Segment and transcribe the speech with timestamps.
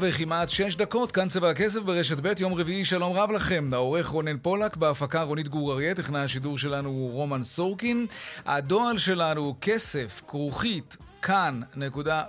[0.00, 3.70] וכמעט שש דקות, כאן צבע הכסף ברשת ב', יום רביעי, שלום רב לכם.
[3.72, 8.06] העורך רונן פולק, בהפקה רונית גור אריה, טכנאי השידור שלנו הוא רומן סורקין.
[8.46, 12.26] הדואל שלנו הוא כסף, כרוכית, כאן.org.il.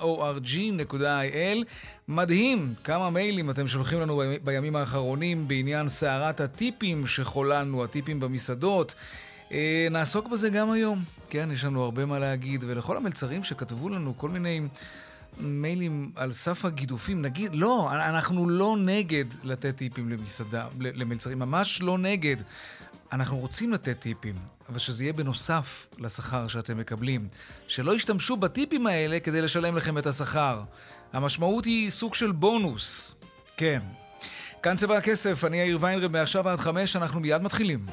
[2.07, 8.93] מדהים כמה מיילים אתם שולחים לנו בימים האחרונים בעניין סערת הטיפים שחוללנו, הטיפים במסעדות.
[9.51, 11.03] אה, נעסוק בזה גם היום.
[11.29, 14.61] כן, יש לנו הרבה מה להגיד, ולכל המלצרים שכתבו לנו כל מיני...
[15.39, 21.98] מיילים על סף הגידופים, נגיד, לא, אנחנו לא נגד לתת טיפים למסעדה, למלצרים, ממש לא
[21.98, 22.35] נגד.
[23.12, 24.35] אנחנו רוצים לתת טיפים,
[24.70, 27.27] אבל שזה יהיה בנוסף לשכר שאתם מקבלים.
[27.67, 30.63] שלא ישתמשו בטיפים האלה כדי לשלם לכם את השכר.
[31.13, 33.15] המשמעות היא סוג של בונוס.
[33.57, 33.79] כן.
[34.63, 37.85] כאן צבע הכסף, אני יאיר ויינרב, מעכשיו עד חמש, אנחנו מיד מתחילים.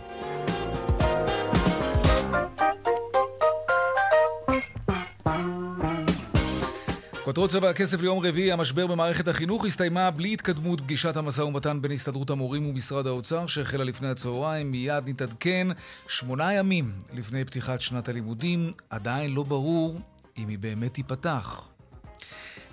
[7.37, 11.93] כותרות צבע הכסף ליום רביעי, המשבר במערכת החינוך הסתיימה בלי התקדמות פגישת המשא ומתן בין
[11.93, 14.71] הסתדרות המורים ומשרד האוצר שהחלה לפני הצהריים.
[14.71, 15.69] מיד נתעדכן
[16.09, 18.73] שמונה ימים לפני פתיחת שנת הלימודים.
[18.91, 20.01] עדיין לא ברור
[20.39, 21.69] אם היא באמת תיפתח.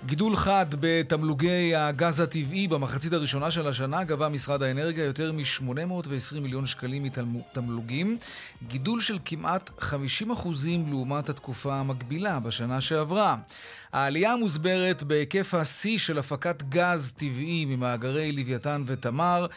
[0.06, 6.66] גידול חד בתמלוגי הגז הטבעי במחצית הראשונה של השנה גבה משרד האנרגיה יותר מ-820 מיליון
[6.66, 8.18] שקלים מתמלוגים,
[8.68, 9.94] גידול של כמעט 50%
[10.90, 13.36] לעומת התקופה המקבילה בשנה שעברה.
[13.94, 19.48] העלייה מוסברת בהיקף השיא של הפקת גז טבעי ממאגרי לוויתן ותמר,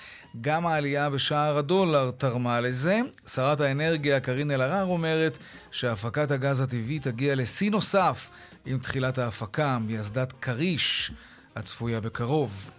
[0.41, 3.00] גם העלייה בשער הדולר תרמה לזה.
[3.26, 5.38] שרת האנרגיה קארין אלהרר אומרת
[5.71, 8.31] שהפקת הגז הטבעי תגיע לשיא נוסף
[8.66, 11.12] עם תחילת ההפקה מאסדת כריש
[11.56, 12.71] הצפויה בקרוב.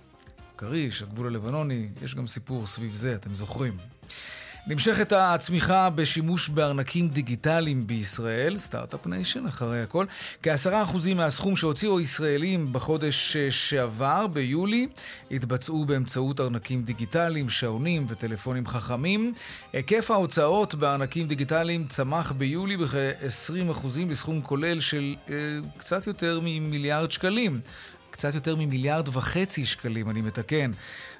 [0.57, 3.77] כריש, הגבול הלבנוני, יש גם סיפור סביב זה, אתם זוכרים.
[4.69, 10.05] נמשכת הצמיחה בשימוש בארנקים דיגיטליים בישראל, Start-Up Nation אחרי הכל.
[10.43, 14.87] כעשרה אחוזים מהסכום שהוציאו הישראלים בחודש שעבר, ביולי,
[15.31, 19.33] התבצעו באמצעות ארנקים דיגיטליים, שעונים וטלפונים חכמים.
[19.73, 25.35] היקף ההוצאות בארנקים דיגיטליים צמח ביולי בכ-20 אחוזים לסכום כולל של אה,
[25.77, 27.59] קצת יותר ממיליארד שקלים.
[28.17, 30.71] קצת יותר ממיליארד וחצי שקלים, אני מתקן.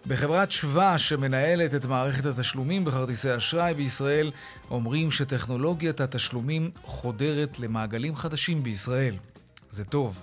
[0.05, 4.31] בחברת שווה שמנהלת את מערכת התשלומים בכרטיסי אשראי בישראל,
[4.71, 9.15] אומרים שטכנולוגיית התשלומים חודרת למעגלים חדשים בישראל.
[9.69, 10.19] זה טוב.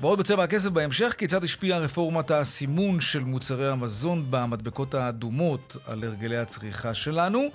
[0.00, 6.36] ועוד בצבע הכסף בהמשך, כיצד השפיעה רפורמת הסימון של מוצרי המזון במדבקות האדומות על הרגלי
[6.36, 7.48] הצריכה שלנו.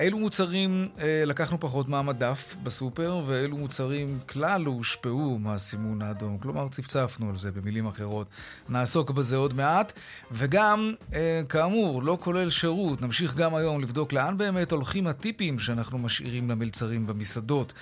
[0.00, 6.38] אילו מוצרים אה, לקחנו פחות מהמדף בסופר, ואילו מוצרים כלל לא הושפעו מהסימון האדום.
[6.38, 8.26] כלומר, צפצפנו על זה במילים אחרות.
[8.68, 9.92] נעסוק בזה עוד מעט.
[10.32, 13.02] וגם, אה, כאמור, לא כולל שירות.
[13.02, 17.72] נמשיך גם היום לבדוק לאן באמת הולכים הטיפים שאנחנו משאירים למלצרים במסעדות.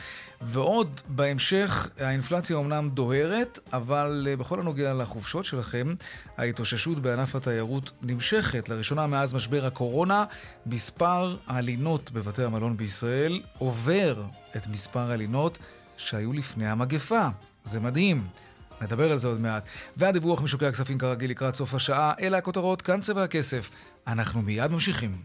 [0.44, 5.94] ועוד בהמשך, האינפלציה אומנם דוהרת, אבל אה, בכל הנוגע לחופשות שלכם,
[6.38, 8.69] ההתאוששות בענף התיירות נמשכת.
[8.69, 10.25] לראשונה מאז משבר הקורונה,
[10.66, 14.25] מספר הלינות בבתי המלון בישראל עובר
[14.56, 15.58] את מספר הלינות
[15.97, 17.28] שהיו לפני המגפה.
[17.64, 18.26] זה מדהים.
[18.81, 19.69] נדבר על זה עוד מעט.
[19.97, 23.70] והדיווח משוקי הכספים כרגיל לקראת סוף השעה, אלה הכותרות, כאן צבע הכסף.
[24.06, 25.22] אנחנו מיד ממשיכים.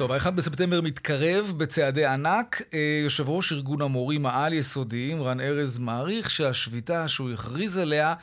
[0.00, 2.62] טוב, האחד בספטמבר מתקרב בצעדי ענק.
[2.74, 8.14] אה, יושב ראש ארגון המורים העל-יסודיים, רן ארז, מעריך שהשביתה שהוא הכריז עליה,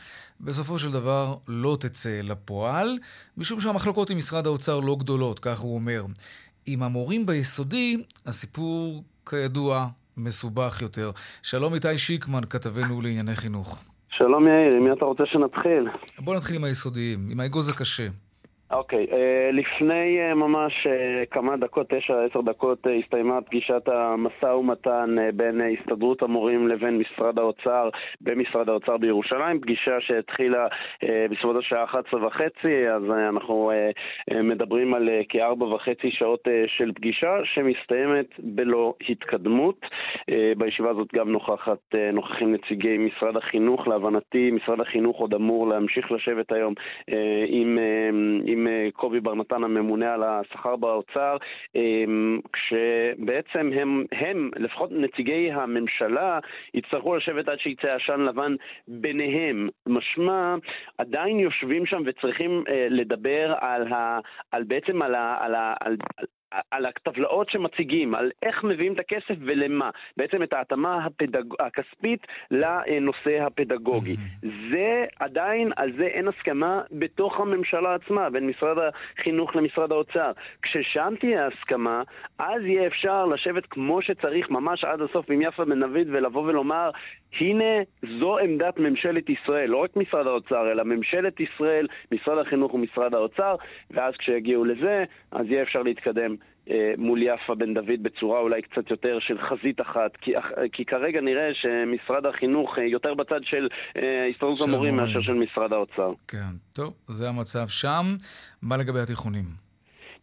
[0.41, 2.97] בסופו של דבר לא תצא לפועל,
[3.37, 6.03] משום שהמחלוקות עם משרד האוצר לא גדולות, כך הוא אומר.
[6.67, 9.87] עם המורים ביסודי, הסיפור, כידוע,
[10.17, 11.11] מסובך יותר.
[11.43, 13.83] שלום איתי שיקמן, כתבנו לענייני חינוך.
[14.09, 15.87] שלום יאיר, עם מי אתה רוצה שנתחיל?
[16.19, 18.07] בוא נתחיל עם היסודיים, עם האגוז הקשה.
[18.71, 19.15] אוקיי, okay, uh,
[19.53, 26.21] לפני uh, ממש uh, כמה דקות, תשע, עשר דקות, הסתיימה פגישת המשא ומתן בין הסתדרות
[26.21, 27.89] המורים לבין משרד האוצר
[28.21, 30.67] במשרד האוצר בירושלים, פגישה שהתחילה
[31.03, 33.71] בסביבות השעה 11 וחצי, אז אנחנו
[34.43, 39.85] מדברים על כארבע וחצי שעות של פגישה שמסתיימת בלא התקדמות.
[40.57, 46.51] בישיבה הזאת גם נוכחת, נוכחים נציגי משרד החינוך, להבנתי משרד החינוך עוד אמור להמשיך לשבת
[46.51, 46.73] היום
[47.47, 47.79] עם...
[48.57, 51.37] עם אה, קובי בר נתן הממונה על השכר באוצר,
[51.75, 56.39] אמ, כשבעצם הם, הם, לפחות נציגי הממשלה,
[56.73, 58.55] יצטרכו לשבת עד שיצא עשן לבן
[58.87, 59.69] ביניהם.
[59.87, 60.55] משמע,
[60.97, 64.19] עדיין יושבים שם וצריכים אה, לדבר על, ה,
[64.51, 65.95] על בעצם על, ה, על, ה, על,
[66.71, 69.89] על הטבלאות שמציגים, על איך מביאים את הכסף ולמה.
[70.17, 71.43] בעצם את ההתאמה הפדג...
[71.59, 74.13] הכספית לנושא הפדגוגי.
[74.13, 74.47] Mm-hmm.
[74.71, 78.77] זה עדיין, על זה אין הסכמה בתוך הממשלה עצמה, בין משרד
[79.17, 80.31] החינוך למשרד האוצר.
[80.61, 82.01] כששם תהיה הסכמה,
[82.39, 86.89] אז יהיה אפשר לשבת כמו שצריך ממש עד הסוף עם יפה בן דוד ולבוא ולומר,
[87.39, 87.83] הנה
[88.19, 93.55] זו עמדת ממשלת ישראל, לא רק משרד האוצר, אלא ממשלת ישראל, משרד החינוך ומשרד האוצר,
[93.91, 96.35] ואז כשיגיעו לזה, אז יהיה אפשר להתקדם
[96.69, 100.31] אה, מול יפה בן דוד בצורה אולי קצת יותר של חזית אחת, כי,
[100.71, 103.67] כי כרגע נראה שמשרד החינוך אה, יותר בצד של
[103.97, 106.13] אה, הסתדרות המורים מאשר של משרד האוצר.
[106.27, 108.15] כן, טוב, זה המצב שם.
[108.61, 109.66] מה לגבי התיכונים?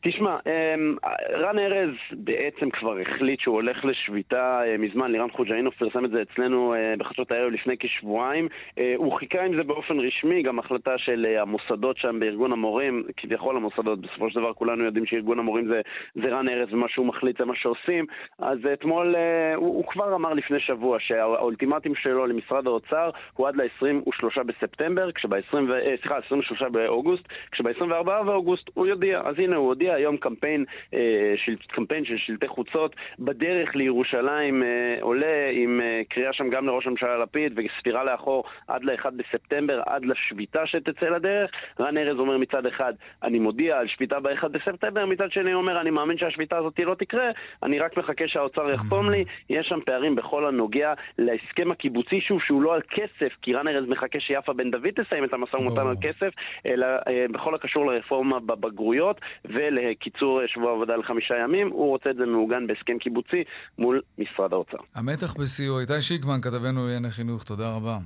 [0.06, 0.96] תשמע, אמ,
[1.30, 6.22] רן ארז בעצם כבר החליט שהוא הולך לשביתה אה, מזמן, לירן חוג'אינו פרסם את זה
[6.22, 8.48] אצלנו אה, בחדשות הערב לפני כשבועיים.
[8.78, 13.56] אה, הוא חיכה עם זה באופן רשמי, גם החלטה של המוסדות שם בארגון המורים, כביכול
[13.56, 15.80] המוסדות, בסופו של דבר כולנו יודעים שארגון המורים זה,
[16.14, 18.06] זה רן ארז ומה שהוא מחליט זה מה שעושים.
[18.38, 19.14] אז אתמול
[19.56, 25.56] הוא, הוא כבר אמר לפני שבוע שהאולטימטים שלו למשרד האוצר הוא עד ל-23 בספטמבר, כשב-20,
[26.00, 29.20] סליחה, 23 באוגוסט, כשב-24 באוגוסט הוא יודיע.
[29.24, 29.93] אז הנה הוא הודיע.
[29.94, 30.64] היום קמפיין,
[30.94, 36.66] אה, של, קמפיין של שלטי חוצות בדרך לירושלים אה, עולה עם אה, קריאה שם גם
[36.66, 41.50] לראש הממשלה לפיד וספירה לאחור עד ל-1 בספטמבר, עד לשביתה שתצא לדרך.
[41.80, 42.92] רן ארז אומר מצד אחד,
[43.22, 46.94] אני מודיע על שביתה ב-1 בספטמבר, מצד שני הוא אומר, אני מאמין שהשביתה הזאת לא
[46.94, 47.30] תקרה,
[47.62, 49.24] אני רק מחכה שהאוצר יחתום לי.
[49.50, 53.88] יש שם פערים בכל הנוגע להסכם הקיבוצי, שוב, שהוא לא על כסף, כי רן ארז
[53.88, 56.32] מחכה שיפה בן דוד תסיים את המשא ומתן על כסף,
[56.66, 56.86] אלא
[57.30, 59.78] בכל הקשור לרפורמה בבגרויות ול...
[60.00, 63.44] קיצור שבוע עבודה לחמישה ימים, הוא רוצה את זה מעוגן בהסכם קיבוצי
[63.78, 64.78] מול משרד האוצר.
[64.94, 65.80] המתח בשיאו.
[65.80, 67.98] איתי שיקמן, כתבנו לענייני חינוך, תודה רבה.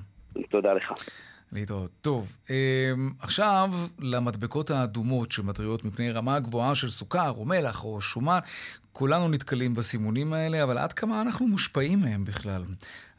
[0.50, 0.92] תודה לך.
[1.52, 1.90] להתראות.
[2.00, 2.54] טוב, אמ,
[3.20, 3.70] עכשיו
[4.00, 8.38] למדבקות האדומות שמתריעות מפני רמה גבוהה של סוכר או מלח או שומן.
[8.92, 12.62] כולנו נתקלים בסימונים האלה, אבל עד כמה אנחנו מושפעים מהם בכלל?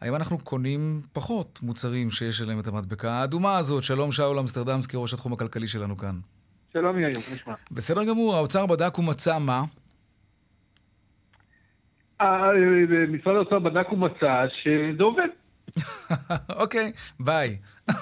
[0.01, 3.83] האם אנחנו קונים פחות מוצרים שיש עליהם את המדבקה האדומה הזאת?
[3.83, 6.15] שלום שאול אמסטרדמסקי, ראש התחום הכלכלי שלנו כאן.
[6.73, 7.53] שלום יאיר, נשמע?
[7.71, 9.63] בסדר גמור, האוצר בדק ומצא מה?
[12.21, 12.51] אה,
[13.09, 15.27] משרד האוצר בדק ומצא שזה עובד.
[16.61, 17.57] אוקיי, ביי.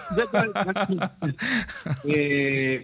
[2.09, 2.77] אה,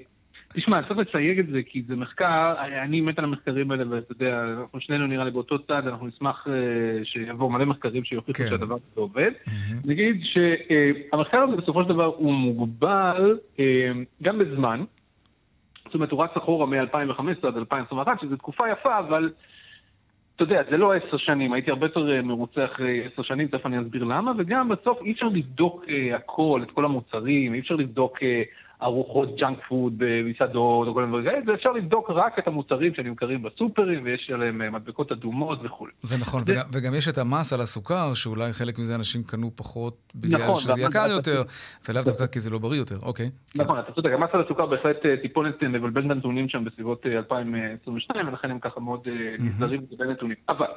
[0.53, 4.44] תשמע, צריך לצייג את זה, כי זה מחקר, אני מת על המחקרים האלה, ואתה יודע,
[4.62, 8.50] אנחנו שנינו נראה לי באותו צד, אנחנו נשמח אה, שיבואו מלא מחקרים שיוכיחו כן.
[8.50, 9.31] שהדבר הזה עובד.
[9.85, 13.38] נגיד שהמחקר הזה בסופו של דבר הוא מוגבל
[14.24, 14.83] גם בזמן,
[15.94, 19.30] זאת אומרת, הוא רץ אחורה מ-2015 עד 2021, שזו תקופה יפה, אבל
[20.36, 23.66] אתה יודע, זה לא עשר שנים, הייתי הרבה יותר אה, מרוצה אחרי עשר שנים, תכף
[23.66, 27.75] אני אסביר למה, וגם בסוף אי אפשר לבדוק uh, הכל, את כל המוצרים, אי אפשר
[27.75, 28.22] לבדוק uh,
[28.83, 33.44] ארוחות ג'אנק פוד במסעדות או כל מיני דברים כאלה, אפשר לבדוק רק את המוצרים שנמכרים
[33.44, 35.88] בסופרים ויש עליהם אה, מדבקות אדומות וכו'.
[36.01, 36.44] זה נכון.
[36.47, 40.56] וגם, וגם יש את המס על הסוכר, שאולי חלק מזה אנשים קנו פחות בגלל נכון,
[40.56, 41.41] שזה נכון, יקר יותר,
[41.89, 43.30] ולאו דווקא כי זה לא בריא יותר, אוקיי.
[43.56, 47.06] נכון, אתה צודק, המס על הסוכר בהחלט אה, טיפונת אה, מבלבל את הנתונים שם בסביבות
[47.06, 49.07] 2022, ולכן הם ככה מאוד
[49.40, 50.35] נזהרים לגבי נתונים.
[50.49, 50.68] אבל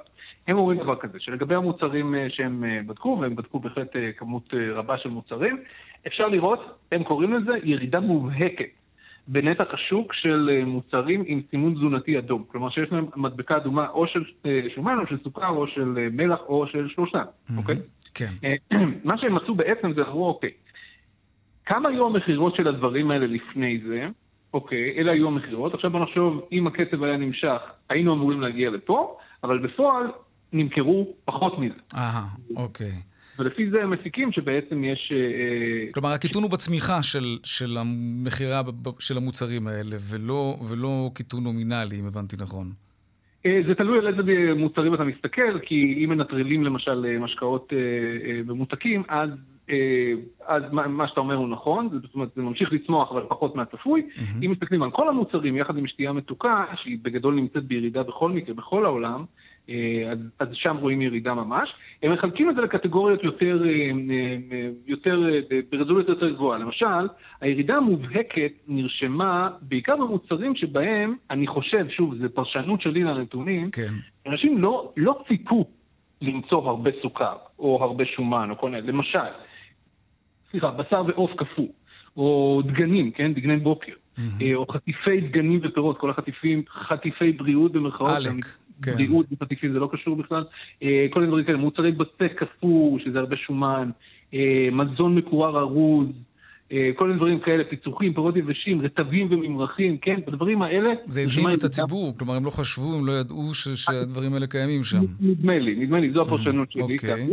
[0.47, 5.57] הם אומרים דבר כזה, שלגבי המוצרים שהם בדקו, והם בדקו בהחלט כמות רבה של מוצרים,
[6.07, 8.69] אפשר לראות, הם קוראים לזה ירידה מובהקת
[9.29, 12.45] בנתח השוק של אה, מוצרים עם סימון תזונתי אדום.
[12.49, 16.09] כלומר שיש להם מדבקה אדומה או של אה, שומן או של סוכר או של אה,
[16.13, 17.23] מלח או של שלושה,
[17.57, 17.77] אוקיי?
[18.15, 18.31] כן.
[19.05, 20.51] מה שהם עשו בעצם זה אמרו, אוקיי,
[21.67, 24.09] כמה היו המכירות של הדברים האלה לפני זה?
[24.55, 25.75] אוקיי, אלה היו המכירות.
[25.75, 30.07] עכשיו בוא נחשוב, אם הקצב היה נמשך, היינו אמורים להגיע לפה, אבל בפועל
[30.57, 31.75] נמכרו פחות מזה.
[31.95, 32.93] אהה, אוקיי.
[33.39, 35.13] ולפי זה הם מסיקים שבעצם יש...
[35.13, 38.63] אה, אה, כלומר, הקיטון הוא בצמיחה של, של המכירה
[38.99, 42.73] של המוצרים האלה, ולא, ולא קיטון נומינלי, אם הבנתי נכון.
[43.47, 44.23] אה, זה תלוי על איזה
[44.57, 47.73] מוצרים אתה מסתכל, כי אם מנטרלים למשל משקאות
[48.47, 49.31] ממותקים, אז
[49.71, 50.13] אה,
[50.47, 54.09] אז מה שאתה אומר הוא נכון, זאת אומרת זה ממשיך לצמוח אבל פחות מהצפוי.
[54.45, 58.55] אם מסתכלים על כל המוצרים יחד עם שתייה מתוקה, שהיא בגדול נמצאת בירידה בכל מקרה,
[58.55, 59.25] בכל העולם, אה,
[60.11, 61.73] אז, אז שם רואים ירידה ממש.
[62.03, 63.63] הם מחלקים את זה לקטגוריות יותר,
[64.87, 65.23] יותר
[65.71, 66.59] ברזולוציה יותר גבוהה.
[66.59, 67.09] למשל,
[67.41, 73.93] הירידה המובהקת נרשמה בעיקר במוצרים שבהם, אני חושב, שוב, זו פרשנות שלי לנתונים, כן.
[74.27, 75.65] אנשים לא, לא ציפו
[76.23, 79.19] למצוא הרבה סוכר, או הרבה שומן, או כל מיני, למשל,
[80.51, 81.69] סליחה, בשר ועוף קפוא,
[82.17, 84.21] או דגנים, כן, דגני בוקר, mm-hmm.
[84.55, 88.11] או חטיפי דגנים ופירות, כל החטיפים, חטיפי בריאות במרכאות.
[88.11, 88.45] עלק,
[88.83, 88.95] כן.
[88.95, 90.45] בריאות וחטיפים זה לא קשור בכלל.
[90.83, 93.91] אה, כל מיני דברים כאלה, מוצרי בצק קפוא, שזה הרבה שומן,
[94.35, 96.07] אה, מזון מקורר ארוז,
[96.97, 100.91] כל מיני דברים כאלה, פיצוחים, פירות יבשים, רטבים וממרחים, כן, בדברים האלה...
[101.07, 105.05] זה הדהים את הציבור, כלומר הם לא חשבו, הם לא ידעו שהדברים האלה קיימים שם.
[105.21, 106.83] נדמה לי, נדמה לי, זו הפרשנות שלי.
[106.83, 107.11] אוקיי.
[107.11, 107.27] אה,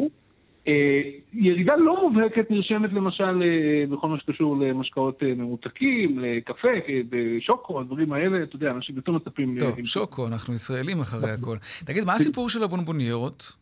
[1.33, 6.67] ירידה לא מובהקת נרשמת למשל אה, בכל מה שקשור למשקאות אה, ממותקים, לקפה,
[7.09, 9.57] בשוקו, הדברים האלה, אתה יודע, אנשים יותר מצפים...
[9.59, 11.57] טוב, שוקו, אנחנו ישראלים אחרי הכל.
[11.85, 13.53] תגיד, מה הסיפור של הבונבוניירות?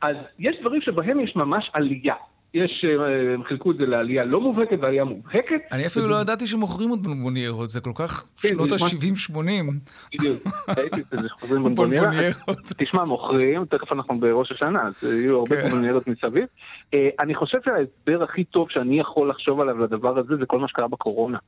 [0.00, 2.14] אז יש דברים שבהם יש ממש עלייה.
[2.54, 5.60] יש, אה, הם חילקו את זה לעלייה לא מובהקת ועלייה מובהקת.
[5.72, 9.34] אני אפילו לא ידעתי שמוכרים עוד בונבוניירות, זה כל כך כן, שנות ה-70-80.
[10.14, 11.28] בדיוק, ראיתי את זה,
[11.62, 12.58] בונבוניירות.
[12.76, 15.62] תשמע, מוכרים, תכף אנחנו בראש השנה, אז יהיו הרבה כן.
[15.62, 16.44] בונבוניירות מסביב.
[16.94, 20.68] אה, אני חושב שההסבר הכי טוב שאני יכול לחשוב עליו לדבר הזה, זה כל מה
[20.68, 21.38] שקרה בקורונה.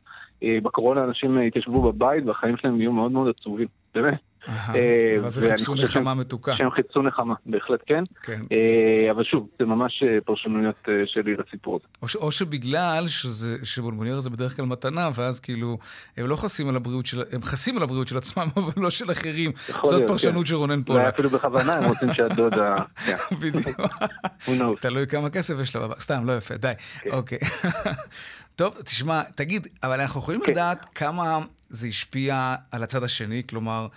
[0.42, 4.31] אה, בקורונה אנשים התיישבו בבית והחיים שלהם יהיו מאוד מאוד עצובים, באמת.
[4.49, 6.56] אה, ואז הם חיפשו נחמה מתוקה.
[6.56, 8.04] שהם חיפשו נחמה, בהחלט כן.
[8.22, 8.40] כן.
[8.52, 12.18] אה, אבל שוב, זה ממש אה, פרשנויות שלי לסיפור הזה.
[12.20, 13.04] או שבגלל
[13.62, 15.78] שבולבונייר זה בדרך כלל מתנה, ואז כאילו,
[16.16, 19.11] הם לא חסים על הבריאות של, הם חסים על הבריאות של עצמם, אבל לא של
[19.11, 19.52] אחרים.
[19.84, 20.46] זאת פרשנות כן.
[20.46, 21.14] של רונן פולק.
[21.14, 22.76] אפילו בכוונה, הם רוצים שהדוד ה...
[23.06, 23.16] כן.
[23.40, 23.80] בדיוק.
[24.80, 26.72] תלוי כמה כסף יש לה סתם, לא יפה, די.
[27.11, 27.38] אוקיי.
[28.56, 33.42] טוב, תשמע, תגיד, אבל אנחנו יכולים לדעת כמה זה השפיע על הצד השני?
[33.49, 33.88] כלומר, אה,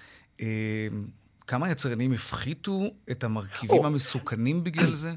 [1.47, 2.79] כמה יצרנים הפחיתו
[3.11, 3.85] את המרכיבים או.
[3.85, 5.09] המסוכנים בגלל זה?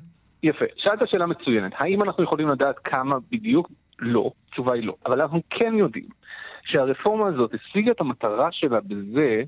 [0.43, 0.65] יפה.
[0.77, 1.73] שאלת שאלה מצוינת.
[1.75, 3.71] האם אנחנו יכולים לדעת כמה בדיוק?
[3.99, 4.31] לא.
[4.49, 4.95] התשובה היא לא.
[5.07, 6.09] אבל אנחנו כן יודעים
[6.65, 9.43] שהרפורמה הזאת השיגה את המטרה שלה בזה,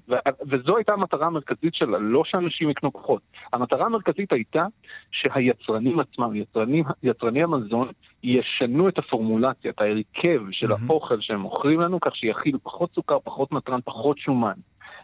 [0.49, 3.23] וזו הייתה המטרה המרכזית שלה, לא שאנשים יקנו פחות.
[3.53, 4.67] המטרה המרכזית הייתה
[5.11, 7.89] שהיצרנים עצמם, יצרנים, יצרני המזון,
[8.23, 10.85] ישנו את הפורמולציה, את ההרכב של mm-hmm.
[10.89, 14.57] האוכל שהם מוכרים לנו, כך שיכיל פחות סוכר, פחות מטרן, פחות שומן.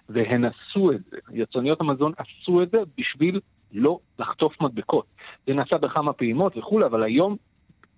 [0.09, 3.41] והן עשו את זה, יצרניות המזון עשו את זה בשביל
[3.73, 5.07] לא לחטוף מדבקות.
[5.47, 7.37] זה נעשה בכמה פעימות וכולי, אבל היום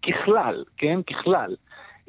[0.03, 1.57] ככלל, כן, ככלל,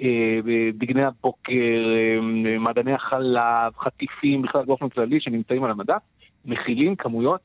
[0.02, 0.40] אה,
[0.74, 2.22] דגני הבוקר, אה,
[2.60, 6.02] מעדני החלב, חטיפים, בכלל באופן כללי שנמצאים על המדף,
[6.46, 7.42] מכילים כמויות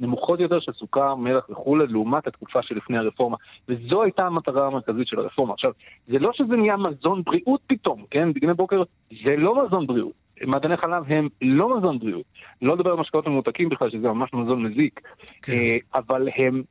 [0.00, 3.36] נמוכות יותר של סוכר, מלח וכולי, לעומת התקופה שלפני הרפורמה.
[3.68, 5.54] וזו הייתה המטרה המרכזית של הרפורמה.
[5.54, 5.72] עכשיו,
[6.08, 8.32] זה לא שזה נהיה מזון בריאות פתאום, כן?
[8.32, 8.82] דגני בוקר
[9.24, 10.23] זה לא מזון בריאות.
[10.42, 12.24] מעדני חלב הם לא מזון בריאות.
[12.62, 15.00] לא לדבר על משקאות ממותקים בכלל, שזה ממש מזון מזיק.
[15.42, 15.52] כן.
[15.52, 16.62] אה, אבל הם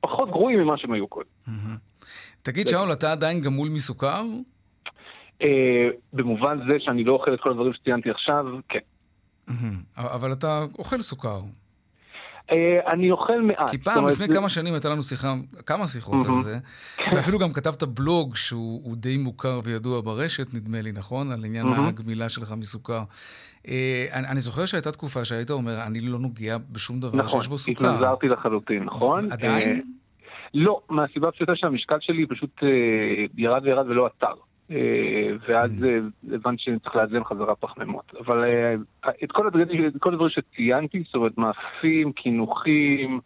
[0.00, 1.28] פחות גרועים ממה שהם היו קודם.
[2.42, 4.22] תגיד, שאול, אתה עדיין גמול מסוכר?
[5.42, 8.78] אה, במובן זה שאני לא אוכל את כל הדברים שציינתי עכשיו, כן.
[9.96, 11.40] אבל אתה אוכל סוכר.
[12.50, 13.70] אה, אני אוכל מעט.
[13.70, 15.34] כי פעם, לפני כמה שנים הייתה לנו שיחה,
[15.66, 16.58] כמה שיחות על זה,
[16.96, 17.10] כן.
[17.14, 21.32] ואפילו גם כתבת בלוג שהוא די מוכר וידוע ברשת, נדמה לי, נכון?
[21.32, 23.02] על עניין הגמילה שלך מסוכר.
[23.68, 27.58] אה, אני זוכר שהייתה תקופה שהיית אומר, אני לא נוגע בשום דבר נכון, שיש בו
[27.58, 27.72] סוכר.
[27.84, 29.32] נכון, התנזרתי לחלוטין, נכון?
[29.32, 29.82] עדיין?
[30.54, 32.62] לא, מהסיבה הפשוטה שהמשקל שלי פשוט
[33.36, 34.34] ירד וירד ולא עצר.
[34.70, 35.84] אה, ואז mm.
[35.84, 38.12] אה, הבנתי שאני צריך לאזן חזרה פחמימות.
[38.26, 38.74] אבל אה,
[39.24, 39.32] את
[40.00, 43.20] כל הדברים שציינתי, זאת אומרת מאפים, קינוחים,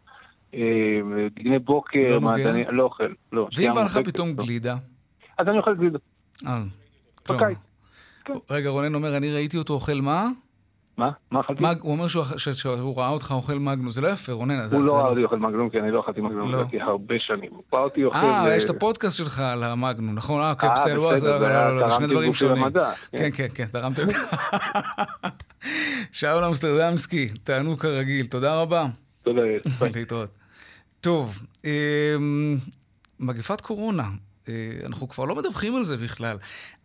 [1.37, 3.13] דגני בוקר, לא מעדני, לא אוכל.
[3.33, 4.77] לא, ואם בא לך פתאום גלידה?
[5.39, 5.99] אז אני אוכל גלידה.
[6.47, 6.63] אה,
[7.29, 7.59] בקיץ.
[8.51, 10.29] רגע, רונן אומר, אני ראיתי אותו אוכל מה?
[10.97, 11.11] מה?
[11.31, 11.65] מה אכלתי?
[11.81, 14.69] הוא אומר שהוא ראה אותך אוכל מגנום, זה לא יפה, רונן.
[14.73, 16.85] הוא לא ראה אותי אוכל מגנום, כי אני לא אכלתי מגנום, זה לא.
[16.85, 17.51] הרבה שנים.
[17.51, 18.17] הוא ראה אותי אוכל...
[18.17, 20.43] אה, יש את הפודקאסט שלך על המגנום, נכון?
[20.43, 22.65] אה, אוקיי, בסדר, זה שני דברים שונים.
[23.13, 24.17] כן, כן, כן, תרמת את זה.
[26.13, 28.87] שאול אמסטרדמסקי, תענו כרגיל, תודה רבה.
[29.23, 29.43] תודה,
[29.95, 30.29] להתראות.
[31.01, 32.59] טוב, אמ,
[33.21, 34.05] מגפת קורונה.
[34.49, 36.37] אה, אנחנו כבר לא מדווחים על זה בכלל,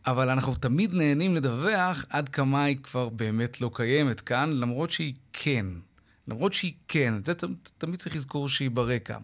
[0.07, 5.13] אבל אנחנו תמיד נהנים לדווח עד כמה היא כבר באמת לא קיימת כאן, למרות שהיא
[5.33, 5.65] כן.
[6.27, 7.43] למרות שהיא כן, זה ת,
[7.77, 9.17] תמיד צריך לזכור שהיא ברקע.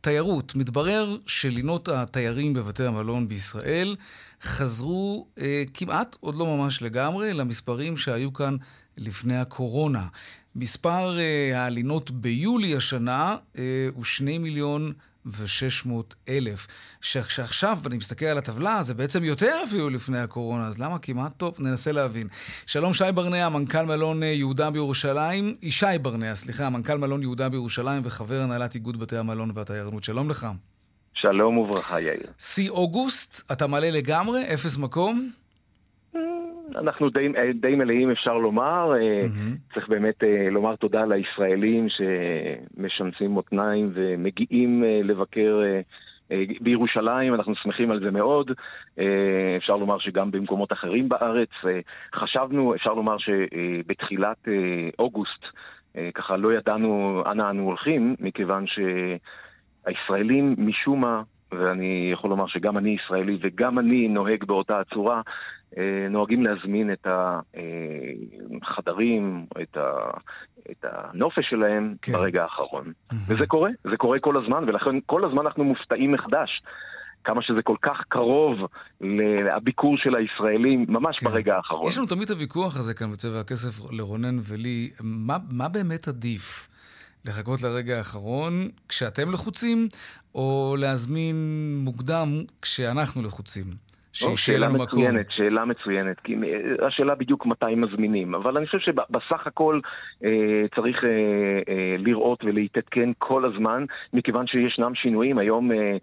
[0.00, 3.96] תיירות, מתברר שלינות התיירים בבתי המלון בישראל
[4.42, 8.56] חזרו אה, כמעט, עוד לא ממש לגמרי, למספרים שהיו כאן
[8.96, 10.06] לפני הקורונה.
[10.56, 14.92] מספר אה, הלינות ביולי השנה אה, הוא שני מיליון
[16.28, 16.66] אלף.
[17.00, 21.54] שעכשיו, אני מסתכל על הטבלה, זה בעצם יותר אפילו לפני הקורונה, אז למה כמעט טוב?
[21.58, 22.28] ננסה להבין.
[22.66, 28.02] שלום שי ברנע, מנכ"ל מלון אה, יהודה בירושלים, ישי ברנע, סליחה, מנכ"ל מלון יהודה בירושלים
[28.04, 30.04] וחבר הנהלת איגוד בתי המלון והתיירנות.
[30.04, 30.46] שלום לך.
[31.14, 32.26] שלום וברכה, יאיר.
[32.38, 35.30] שיא אוגוסט, אתה מלא לגמרי, אפס מקום?
[36.80, 38.92] אנחנו די, די מלאים, אפשר לומר.
[38.92, 39.74] Mm-hmm.
[39.74, 45.62] צריך באמת אה, לומר תודה לישראלים שמשנסים מותניים ומגיעים אה, לבקר
[46.60, 48.50] בירושלים, אנחנו שמחים על זה מאוד.
[49.56, 51.48] אפשר לומר שגם במקומות אחרים בארץ.
[52.14, 54.48] חשבנו, אפשר לומר שבתחילת
[54.98, 55.44] אוגוסט,
[56.14, 58.64] ככה לא ידענו אנה אנו הולכים, מכיוון
[59.86, 61.22] שהישראלים משום מה
[61.58, 65.22] ואני יכול לומר שגם אני ישראלי וגם אני נוהג באותה הצורה, אה,
[66.10, 67.06] נוהגים להזמין את
[68.62, 70.10] החדרים, את, ה,
[70.70, 72.12] את הנופש שלהם כן.
[72.12, 72.86] ברגע האחרון.
[72.86, 73.16] Mm-hmm.
[73.28, 76.62] וזה קורה, זה קורה כל הזמן, ולכן כל הזמן אנחנו מופתעים מחדש.
[77.24, 78.58] כמה שזה כל כך קרוב
[79.00, 81.26] לביקור של הישראלים, ממש כן.
[81.26, 81.88] ברגע האחרון.
[81.88, 86.68] יש לנו תמיד את הוויכוח הזה כאן בצבע הכסף לרונן ולי, מה, מה באמת עדיף?
[87.24, 89.88] לחכות לרגע האחרון כשאתם לחוצים,
[90.34, 91.36] או להזמין
[91.84, 93.64] מוקדם כשאנחנו לחוצים?
[94.36, 96.36] שאלה מצוינת, שאלה מצוינת, כי
[96.86, 99.80] השאלה בדיוק מתי מזמינים, אבל אני חושב שבסך הכל
[100.24, 101.10] אה, צריך אה,
[101.68, 105.96] אה, לראות ולהתעדכן כל הזמן, מכיוון שישנם שינויים, היום אה,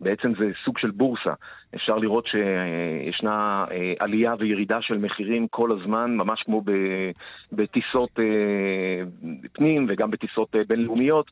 [0.00, 1.32] בעצם זה סוג של בורסה.
[1.74, 6.62] אפשר לראות שישנה אה, עלייה וירידה של מחירים כל הזמן, ממש כמו
[7.52, 9.04] בטיסות אה,
[9.52, 11.30] פנים וגם בטיסות אה, בינלאומיות.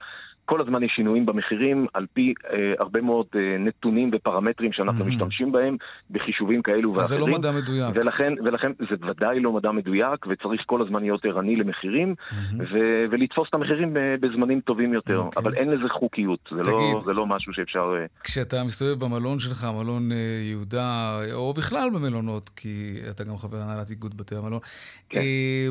[0.52, 5.08] כל הזמן יש שינויים במחירים על פי אה, הרבה מאוד אה, נתונים ופרמטרים שאנחנו mm-hmm.
[5.08, 5.76] משתמשים בהם
[6.10, 7.00] בחישובים כאלו ואחרים.
[7.00, 7.96] אז זה לא מדע מדויק.
[7.96, 12.62] ולכן, ולכן זה ודאי לא מדע מדויק, וצריך כל הזמן להיות ערני למחירים, mm-hmm.
[12.72, 15.20] ו- ולתפוס את המחירים בזמנים טובים יותר.
[15.20, 15.24] Okay.
[15.24, 15.42] אוקיי.
[15.42, 17.94] אבל אין לזה חוקיות, זה, לא- תגיד, לא, זה לא משהו שאפשר...
[18.00, 20.16] אה, כשאתה מסתובב במלון שלך, מלון אה,
[20.50, 24.60] יהודה, או בכלל במלונות, כי אתה גם חבר הנהלת איגוד בתי המלון,
[25.08, 25.20] כן.
[25.20, 25.68] אה,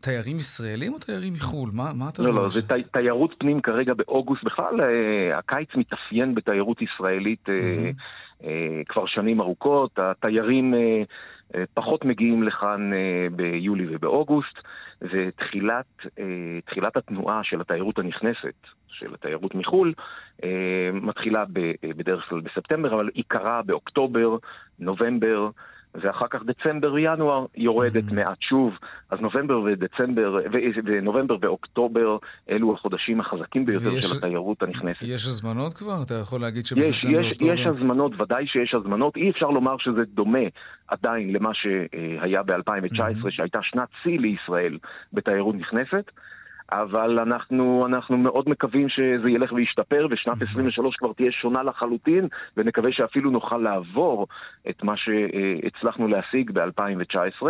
[0.00, 1.70] תיירים ישראלים או תיירים מחו"ל?
[1.72, 6.34] מה, מה אתה לא, לא, זה תי, תיירות פנים כרגע באוגוסט בכלל, אה, הקיץ מתאפיין
[6.34, 8.44] בתיירות ישראלית mm-hmm.
[8.88, 10.74] כבר שנים ארוכות, התיירים
[11.74, 12.90] פחות מגיעים לכאן
[13.32, 14.58] ביולי ובאוגוסט,
[15.02, 18.54] ותחילת התנועה של התיירות הנכנסת,
[18.88, 19.92] של התיירות מחו"ל,
[20.92, 21.44] מתחילה
[21.96, 24.36] בדרך כלל בספטמבר, אבל עיקרה באוקטובר,
[24.78, 25.48] נובמבר,
[26.00, 28.14] ואחר כך דצמבר וינואר יורדת mm-hmm.
[28.14, 28.72] מעט שוב.
[29.10, 30.38] אז נובמבר ודצמבר,
[30.84, 32.16] ונובמבר ואוקטובר
[32.50, 35.02] אלו החודשים החזקים ביותר ויש, של התיירות הנכנסת.
[35.02, 36.02] יש הזמנות כבר?
[36.06, 39.16] אתה יכול להגיד שבספטמבר יש, יש, יש הזמנות, ודאי שיש הזמנות.
[39.16, 40.46] אי אפשר לומר שזה דומה
[40.88, 43.30] עדיין למה שהיה ב-2019, mm-hmm.
[43.30, 44.78] שהייתה שנת שיא לישראל
[45.12, 46.10] בתיירות נכנסת.
[46.72, 52.92] אבל אנחנו, אנחנו מאוד מקווים שזה ילך וישתפר, ושנת 23 כבר תהיה שונה לחלוטין, ונקווה
[52.92, 54.26] שאפילו נוכל לעבור
[54.68, 57.42] את מה שהצלחנו להשיג ב-2019.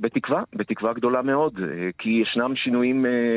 [0.00, 1.60] בתקווה, בתקווה גדולה מאוד,
[1.98, 3.34] כי ישנם שינויים אה,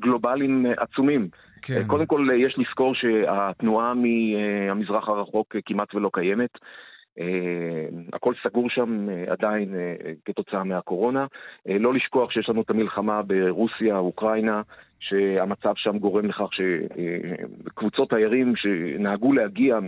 [0.00, 1.28] גלובליים עצומים.
[1.62, 1.82] כן.
[1.86, 6.58] קודם כל, יש לזכור שהתנועה מהמזרח הרחוק כמעט ולא קיימת.
[7.18, 11.26] אה, הכל סגור שם אה, עדיין אה, כתוצאה מהקורונה.
[11.66, 14.62] לא לשכוח שיש לנו את המלחמה ברוסיה, אוקראינה,
[15.08, 19.78] שהמצב שם גורם לכך שקבוצות תיירים שנהגו להגיע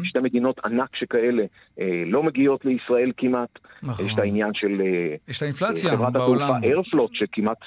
[0.00, 1.44] משתי מדינות ענק שכאלה
[2.06, 3.58] לא מגיעות לישראל כמעט.
[3.82, 4.06] נכון.
[4.06, 4.80] יש את העניין של
[5.28, 6.42] יש את האינפלציה חברת בעולם.
[6.42, 7.58] התעופה איירפלוט שכמעט,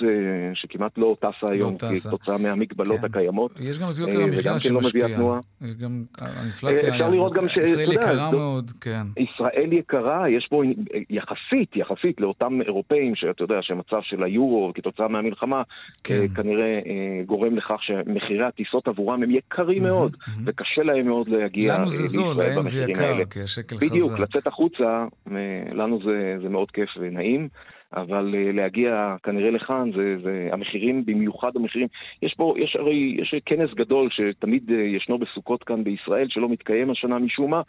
[0.53, 3.05] שכמעט לא טסה היום לא כתוצאה מהמגבלות כן.
[3.05, 3.51] הקיימות.
[3.59, 5.07] יש גם את יוקר המחיה כן שמשפיע.
[5.07, 5.35] לא
[5.81, 7.57] גם האינפלציה, אפשר לראות גם ש...
[7.57, 9.01] ישראל יקרה מאוד, כן.
[9.17, 10.63] ישראל יקרה, יש פה
[11.09, 15.61] יחסית, יחסית לאותם אירופאים, שאתה יודע שהמצב של היורו כתוצאה מהמלחמה,
[16.03, 16.27] כן.
[16.35, 16.86] כנראה אה,
[17.25, 22.37] גורם לכך שמחירי הטיסות עבורם הם יקרים מאוד, וקשה להם מאוד להגיע לנו זה זול,
[22.37, 23.91] להם זה יקר, כי השקל חזק.
[23.91, 27.47] בדיוק, לצאת החוצה, אה, לנו זה, זה מאוד כיף ונעים.
[27.93, 31.87] אבל uh, להגיע כנראה לכאן, זה, זה המחירים, במיוחד המחירים,
[32.21, 36.91] יש פה, יש הרי, יש כנס גדול שתמיד uh, ישנו בסוכות כאן בישראל, שלא מתקיים
[36.91, 37.61] השנה משום מה,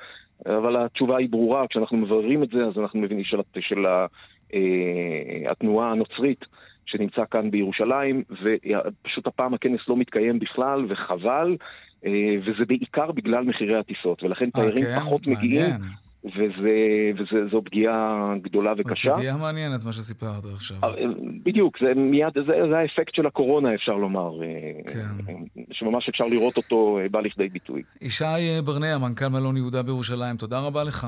[0.47, 4.57] אבל התשובה היא ברורה, כשאנחנו מבררים את זה, אז אנחנו מבינים של, של, של uh,
[5.51, 6.45] התנועה הנוצרית.
[6.89, 11.57] שנמצא כאן בירושלים, ופשוט הפעם הכנס לא מתקיים בכלל, וחבל,
[12.07, 15.01] אה, וזה בעיקר בגלל מחירי הטיסות, ולכן תיירים okay, כן?
[15.01, 15.45] פחות מעניין.
[15.47, 16.09] מגיעים.
[16.25, 16.75] וזה,
[17.19, 19.15] וזו פגיעה גדולה וקשה.
[19.15, 20.77] פגיעה מעניינת מה שסיפרת עכשיו.
[20.85, 20.91] אה,
[21.45, 25.41] בדיוק, זה מיד, זה, זה האפקט של הקורונה אפשר לומר, אה, כן.
[25.73, 27.83] שממש אפשר לראות אותו בא לכדי ביטוי.
[28.01, 28.25] ישי
[28.65, 31.07] ברנע, מנכ"ל מלון יהודה בירושלים, תודה רבה לך.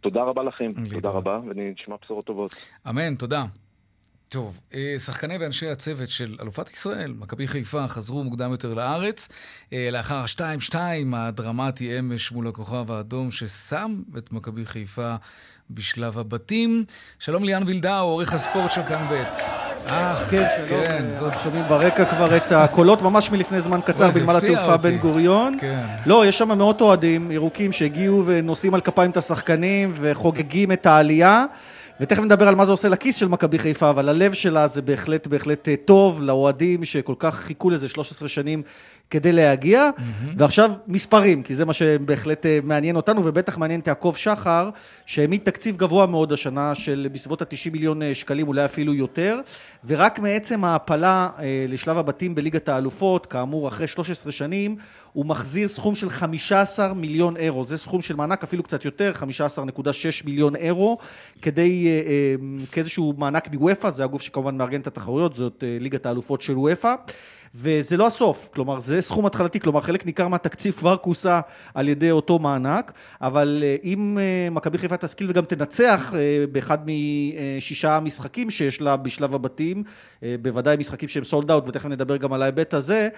[0.00, 2.54] תודה רבה לכם, תודה רבה, ונשמע בשורות טובות.
[2.88, 3.44] אמן, תודה.
[4.32, 9.28] טוב, אה, שחקני ואנשי הצוות של אלופת ישראל, מכבי חיפה, חזרו מוקדם יותר לארץ.
[9.72, 10.76] אה, לאחר ה-2-2
[11.14, 15.14] הדרמטי אמש מול הכוכב האדום ששם את מכבי חיפה
[15.70, 16.84] בשלב הבתים.
[17.18, 19.22] שלום ליאן וילדאו, עורך הספורט של כאן ב'.
[19.86, 20.68] אך, כן, שלום.
[20.68, 21.32] כן, זאת...
[21.44, 25.56] שומעים ברקע כבר את הקולות ממש מלפני זמן קצר בנמל התעופה בן גוריון.
[25.60, 25.86] כן.
[26.06, 31.44] לא, יש שם מאות אוהדים ירוקים שהגיעו ונושאים על כפיים את השחקנים וחוגגים את העלייה.
[32.02, 35.26] ותכף נדבר על מה זה עושה לכיס של מכבי חיפה, אבל הלב שלה זה בהחלט
[35.26, 38.62] בהחלט אה, טוב לאוהדים שכל כך חיכו לזה 13 שנים
[39.10, 39.90] כדי להגיע.
[39.96, 40.26] Mm-hmm.
[40.38, 44.70] ועכשיו מספרים, כי זה מה שבהחלט אה, מעניין אותנו, ובטח מעניין את יעקב שחר,
[45.06, 49.40] שהעמיד תקציב גבוה מאוד השנה של בסביבות ה-90 מיליון אה, שקלים, אולי אפילו יותר,
[49.86, 51.28] ורק מעצם ההעפלה
[51.68, 54.76] לשלב הבתים בליגת האלופות, כאמור אחרי 13 שנים,
[55.12, 57.64] הוא מחזיר סכום של 15 מיליון אירו.
[57.64, 60.98] זה סכום של מענק אפילו קצת יותר, 15.6 מיליון אירו,
[61.42, 66.06] כדי, אה, אה, כאיזשהו מענק מוופא, זה הגוף שכמובן מארגן את התחרויות, זאת אה, ליגת
[66.06, 66.94] האלופות של וופא.
[67.54, 71.40] וזה לא הסוף, כלומר זה סכום התחלתי, כלומר חלק ניכר מהתקציב כבר כוסה
[71.74, 74.18] על ידי אותו מענק, אבל אה, אם
[74.50, 76.12] מכבי חיפה תשכיל וגם תנצח
[76.52, 79.82] באחד משישה משחקים שיש לה בשלב הבתים,
[80.42, 83.08] בוודאי משחקים שהם סולד אאוט, ותכף נדבר גם על ההיבט הזה,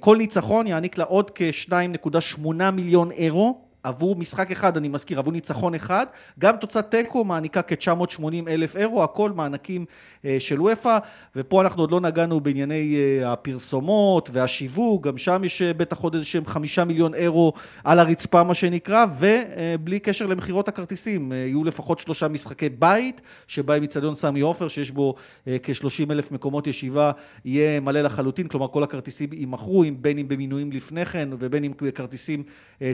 [0.00, 3.69] כל ניצחון יעניק לה עוד כ-2.8 מיליון אירו.
[3.82, 6.06] עבור משחק אחד, אני מזכיר, עבור ניצחון אחד,
[6.38, 9.84] גם תוצאת תיקו מעניקה כ-980 אלף אירו, הכל מענקים
[10.24, 10.98] אה, של וופא,
[11.36, 16.14] ופה אנחנו עוד לא נגענו בענייני אה, הפרסומות והשיווק, גם שם יש אה, בטח עוד
[16.14, 17.52] איזה שהם חמישה מיליון אירו
[17.84, 24.14] על הרצפה, מה שנקרא, ובלי קשר למכירות הכרטיסים, יהיו לפחות שלושה משחקי בית, שבהם איצטדיון
[24.14, 25.14] סמי עופר, שיש בו
[25.44, 27.12] כ-30 אלף מקומות ישיבה,
[27.44, 32.42] יהיה מלא לחלוטין, כלומר כל הכרטיסים יימכרו, בין אם במינויים לפני כן ובין אם בכרטיסים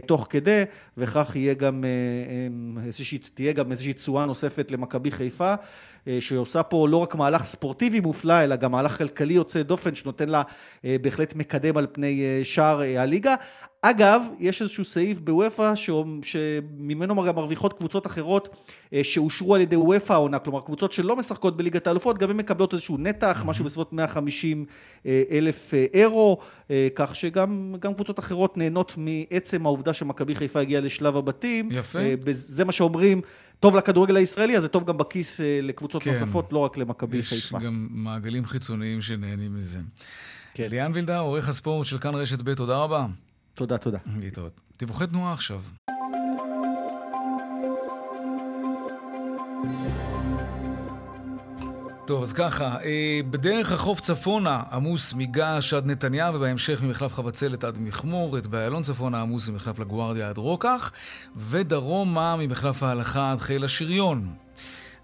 [0.07, 0.64] תוך כדי.
[0.97, 1.89] וכך יהיה גם, אה,
[2.81, 5.55] אה, איזושהי, תהיה גם איזושהי תשואה נוספת למכבי חיפה,
[6.09, 10.29] אה, שעושה פה לא רק מהלך ספורטיבי מופלא, אלא גם מהלך כלכלי יוצא דופן, שנותן
[10.29, 10.43] לה
[10.85, 13.35] בהחלט מקדם על פני שאר הליגה.
[13.90, 15.72] אגב, יש איזשהו סעיף בוופא
[16.22, 18.57] שממנו גם מרוויחות קבוצות אחרות
[19.03, 22.96] שאושרו על ידי וופא העונה, כלומר קבוצות שלא משחקות בליגת האלופות, גם הן מקבלות איזשהו
[22.99, 24.64] נתח, משהו בסביבות 150
[25.07, 26.38] אלף אירו,
[26.94, 31.68] כך שגם קבוצות אחרות נהנות מעצם העובדה שמכבי חיפה הגיעה לשלב הבתים.
[31.72, 31.99] יפה.
[32.33, 33.20] זה מה שאומרים.
[33.61, 36.12] טוב לכדורגל הישראלי, אז זה טוב גם בכיס אה, לקבוצות כן.
[36.12, 37.57] נוספות, לא רק למכבי חיפה.
[37.59, 39.79] יש גם מעגלים חיצוניים שנהנים מזה.
[40.55, 40.66] כן.
[40.70, 43.07] ליאן וילדה, עורך הספורט של כאן רשת ב', תודה רבה.
[43.57, 43.99] תודה, תודה.
[44.21, 44.61] להתראות.
[44.79, 45.61] דיווחי תנועה עכשיו.
[52.07, 57.79] טוב, אז ככה, אה, בדרך החוף צפונה עמוס מגעש עד נתניה, ובהמשך ממחלף חבצלת עד
[57.79, 60.92] מכמורת, באיילון צפונה עמוס ממחלף לגוארדיה עד רוקח,
[61.37, 64.35] ודרומה ממחלף ההלכה עד חיל השריון.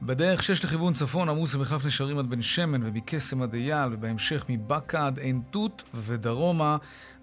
[0.03, 5.07] בדרך 6 לכיוון צפון עמוס ממחלף נשרים עד בן שמן ומקסם עד אייל, ובהמשך מבאקה
[5.07, 6.77] עד עין תות, ודרומה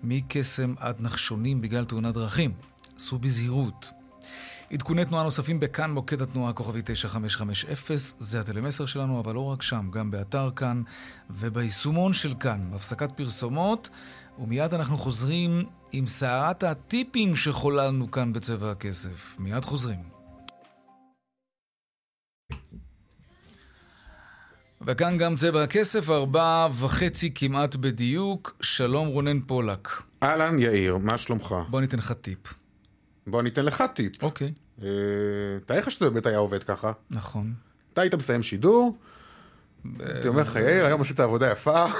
[0.03, 2.51] מקסם עד נחשונים בגלל תאונת דרכים.
[2.95, 3.91] עשו בזהירות.
[4.71, 9.89] עדכוני תנועה נוספים בכאן, מוקד התנועה כוכבי 9550, זה הטלמסר שלנו, אבל לא רק שם,
[9.91, 10.83] גם באתר כאן
[11.29, 12.69] וביישומון של כאן.
[12.73, 13.89] הפסקת פרסומות,
[14.39, 19.35] ומיד אנחנו חוזרים עם סערת הטיפים שחוללנו כאן בצבע הכסף.
[19.39, 20.19] מיד חוזרים.
[24.87, 28.55] וכאן גם צבע הכסף, ארבע וחצי כמעט בדיוק.
[28.61, 29.89] שלום רונן פולק.
[30.23, 31.55] אהלן יאיר, מה שלומך?
[31.69, 32.53] בוא ניתן לך טיפ.
[33.27, 34.23] בוא ניתן לך טיפ.
[34.23, 34.53] אוקיי.
[34.83, 34.87] אה,
[35.65, 36.91] תאר לך שזה באמת היה עובד ככה.
[37.09, 37.53] נכון.
[37.93, 38.97] אתה היית מסיים שידור,
[39.99, 41.85] הייתי אומר לך, יאיר, היום עשית עבודה יפה.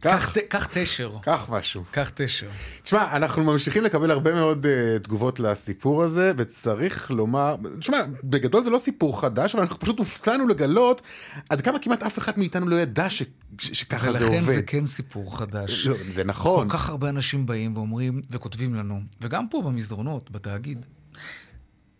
[0.00, 1.12] קח תשר.
[1.22, 1.84] קח משהו.
[1.90, 2.48] קח תשר.
[2.82, 8.70] תשמע, אנחנו ממשיכים לקבל הרבה מאוד uh, תגובות לסיפור הזה, וצריך לומר, תשמע, בגדול זה
[8.70, 11.02] לא סיפור חדש, אבל אנחנו פשוט הופתענו לגלות
[11.48, 13.22] עד כמה כמעט אף אחד מאיתנו לא ידע ש,
[13.58, 14.36] ש, שככה זה עובד.
[14.36, 15.86] ולכן זה כן סיפור חדש.
[15.86, 16.68] לא, זה נכון.
[16.68, 20.86] כל כך הרבה אנשים באים ואומרים וכותבים לנו, וגם פה במסדרונות, בתאגיד.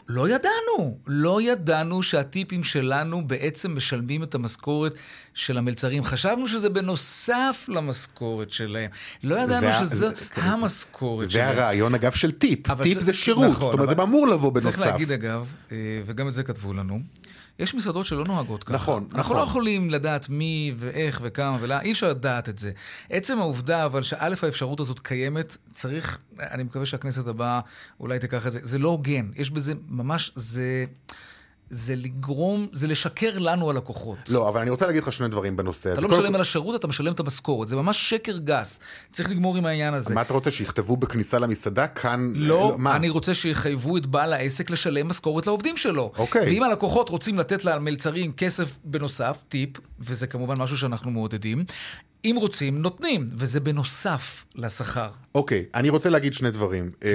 [0.08, 4.94] לא ידענו, לא ידענו שהטיפים שלנו בעצם משלמים את המשכורת
[5.34, 6.04] של המלצרים.
[6.04, 8.90] חשבנו שזה בנוסף למשכורת שלהם.
[9.22, 11.54] לא ידענו שזו המשכורת זה שלהם.
[11.54, 12.82] זה הרעיון, אגב, של טיפ.
[12.82, 14.70] טיפ זה שירות, נכון, זאת אומרת, זה אמור לבוא בנוסף.
[14.70, 17.00] צריך להגיד, אגב, אה, וגם את זה כתבו לנו,
[17.58, 18.74] יש מסעדות שלא נוהגות ככה.
[18.74, 19.18] נכון, אנחנו נכון.
[19.18, 22.70] אנחנו לא יכולים לדעת מי ואיך וכמה ולמה, אי אפשר לדעת את זה.
[23.10, 27.60] עצם העובדה, אבל שא' האפשרות הזאת קיימת, צריך, אני מקווה שהכנסת הבאה
[28.00, 29.30] אולי תיקח את זה, זה לא הוגן.
[29.34, 30.84] יש בזה ממש, זה...
[31.70, 34.18] זה לגרום, זה לשקר לנו הלקוחות.
[34.28, 35.98] לא, אבל אני רוצה להגיד לך שני דברים בנושא הזה.
[35.98, 37.68] אתה לא משלם על השירות, אתה משלם את המשכורת.
[37.68, 38.80] זה ממש שקר גס.
[39.12, 40.14] צריך לגמור עם העניין הזה.
[40.14, 42.32] מה אתה רוצה, שיכתבו בכניסה למסעדה כאן?
[42.34, 42.96] לא, מה?
[42.96, 46.12] אני רוצה שיחייבו את בעל העסק לשלם משכורת לעובדים שלו.
[46.18, 46.46] אוקיי.
[46.46, 51.64] ואם הלקוחות רוצים לתת למלצרים כסף בנוסף, טיפ, וזה כמובן משהו שאנחנו מעודדים,
[52.24, 55.10] אם רוצים, נותנים, וזה בנוסף לשכר.
[55.34, 56.90] אוקיי, אני רוצה להגיד שני דברים.
[57.00, 57.08] כן.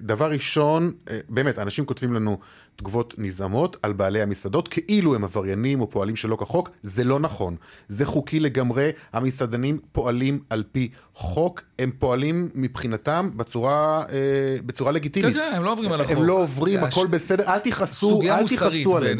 [0.00, 0.92] דבר ראשון,
[1.28, 2.38] באמת, אנשים כותבים לנו
[2.76, 6.70] תגובות נזעמות על בעלי המסעדות, כאילו הם עבריינים או פועלים שלא כחוק.
[6.82, 7.56] זה לא נכון.
[7.88, 8.90] זה חוקי לגמרי.
[9.12, 11.62] המסעדנים פועלים על פי חוק.
[11.78, 15.34] הם פועלים מבחינתם בצורה, אה, בצורה לגיטימית.
[15.34, 16.16] כן, כן, הם לא עוברים על החוק.
[16.16, 17.44] הם לא עוברים, הכל בסדר.
[17.46, 19.18] אל תכעסו, אל תכעסו עליהם.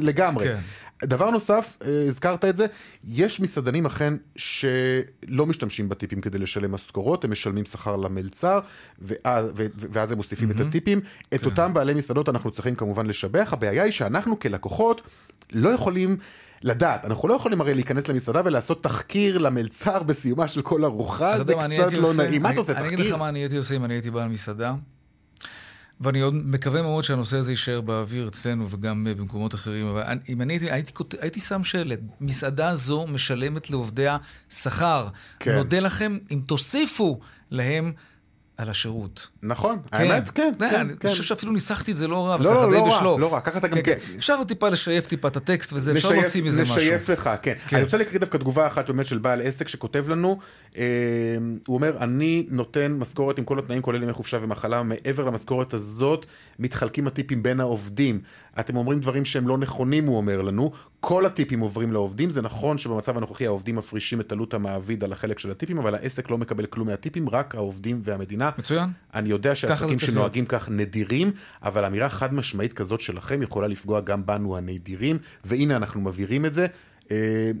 [0.00, 0.44] לגמרי.
[0.44, 0.58] כן.
[1.04, 2.66] דבר נוסף, הזכרת את זה,
[3.04, 8.60] יש מסעדנים אכן שלא משתמשים בטיפים כדי לשלם משכורות, הם משלמים שכר למלצר,
[8.98, 10.60] ואז, ואז הם מוסיפים mm-hmm.
[10.60, 11.00] את הטיפים.
[11.34, 11.46] את כן.
[11.46, 15.02] אותם בעלי מסעדות אנחנו צריכים כמובן לשבח, הבעיה היא שאנחנו כלקוחות
[15.52, 16.16] לא יכולים...
[16.62, 21.54] לדעת, אנחנו לא יכולים הרי להיכנס למסעדה ולעשות תחקיר למלצר בסיומה של כל ארוחה, זה
[21.54, 22.42] קצת לא נעים.
[22.42, 22.88] מה אתה עושה, תחקיר?
[22.88, 24.74] אני אגיד לך מה אני הייתי עושה אם אני הייתי בעל מסעדה.
[26.00, 30.52] ואני עוד מקווה מאוד שהנושא הזה יישאר באוויר אצלנו וגם במקומות אחרים, אבל אם אני
[30.52, 34.16] הייתי, הייתי, הייתי שם שלט, מסעדה זו משלמת לעובדיה
[34.50, 35.08] שכר.
[35.40, 35.56] כן.
[35.56, 37.92] נודה לכם אם תוסיפו להם
[38.56, 39.28] על השירות.
[39.42, 39.96] נכון, כן.
[39.96, 40.80] האמת, כן, כן, כן.
[40.80, 41.08] אני כן.
[41.08, 43.20] חושב שאפילו ניסחתי את זה לא רע, לא, וככה לא, די לא בשלוף.
[43.20, 43.82] לא רע, ככה אתה גם כן.
[43.82, 44.16] כן.
[44.16, 46.76] אפשר טיפה לשייף טיפה את הטקסט וזה, אפשר להוציא מזה משהו.
[46.76, 47.54] לשייף לך, כן.
[47.68, 47.76] כן.
[47.76, 50.38] אני רוצה להקריא דווקא תגובה אחת באמת של בעל עסק שכותב לנו,
[50.76, 50.84] אה,
[51.66, 56.26] הוא אומר, אני נותן משכורת עם כל התנאים, כולל ימי חופשה ומחלה, מעבר למשכורת הזאת,
[56.58, 58.20] מתחלקים הטיפים בין העובדים.
[58.60, 60.70] אתם אומרים דברים שהם לא נכונים, הוא אומר לנו.
[61.00, 62.30] כל הטיפים עוברים לעובדים.
[62.30, 66.30] זה נכון שבמצב הנוכחי העובדים מפרישים את עלות המעביד על החלק של הטיפים, אבל העסק
[66.30, 68.50] לא מקבל כלום מהטיפים, רק העובדים והמדינה.
[68.58, 68.90] מצוין.
[69.14, 71.30] אני יודע שעסקים שנוהגים כך נדירים,
[71.62, 76.54] אבל אמירה חד משמעית כזאת שלכם יכולה לפגוע גם בנו הנדירים, והנה אנחנו מבהירים את
[76.54, 76.66] זה.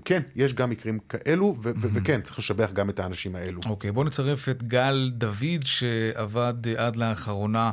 [0.04, 1.56] כן, יש גם מקרים כאלו,
[1.94, 3.60] וכן, צריך לשבח גם את האנשים האלו.
[3.68, 7.70] אוקיי, בואו נצרף את גל דוד, שעבד עד לאחרונה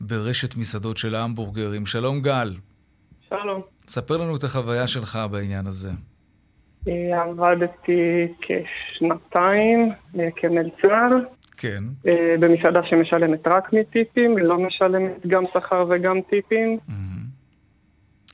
[0.00, 1.86] ברשת מסעדות של ההמבורגרים.
[1.86, 2.52] שלום גל.
[3.28, 3.62] שלום.
[3.88, 5.90] ספר לנו את החוויה שלך בעניין הזה.
[6.86, 9.92] עבדתי כשנתיים
[10.36, 11.08] כמלצר.
[11.56, 11.84] כן.
[12.40, 16.78] במסעדה שמשלמת רק מטיפים, לא משלמת גם שכר וגם טיפים.
[16.78, 17.13] Mm-hmm.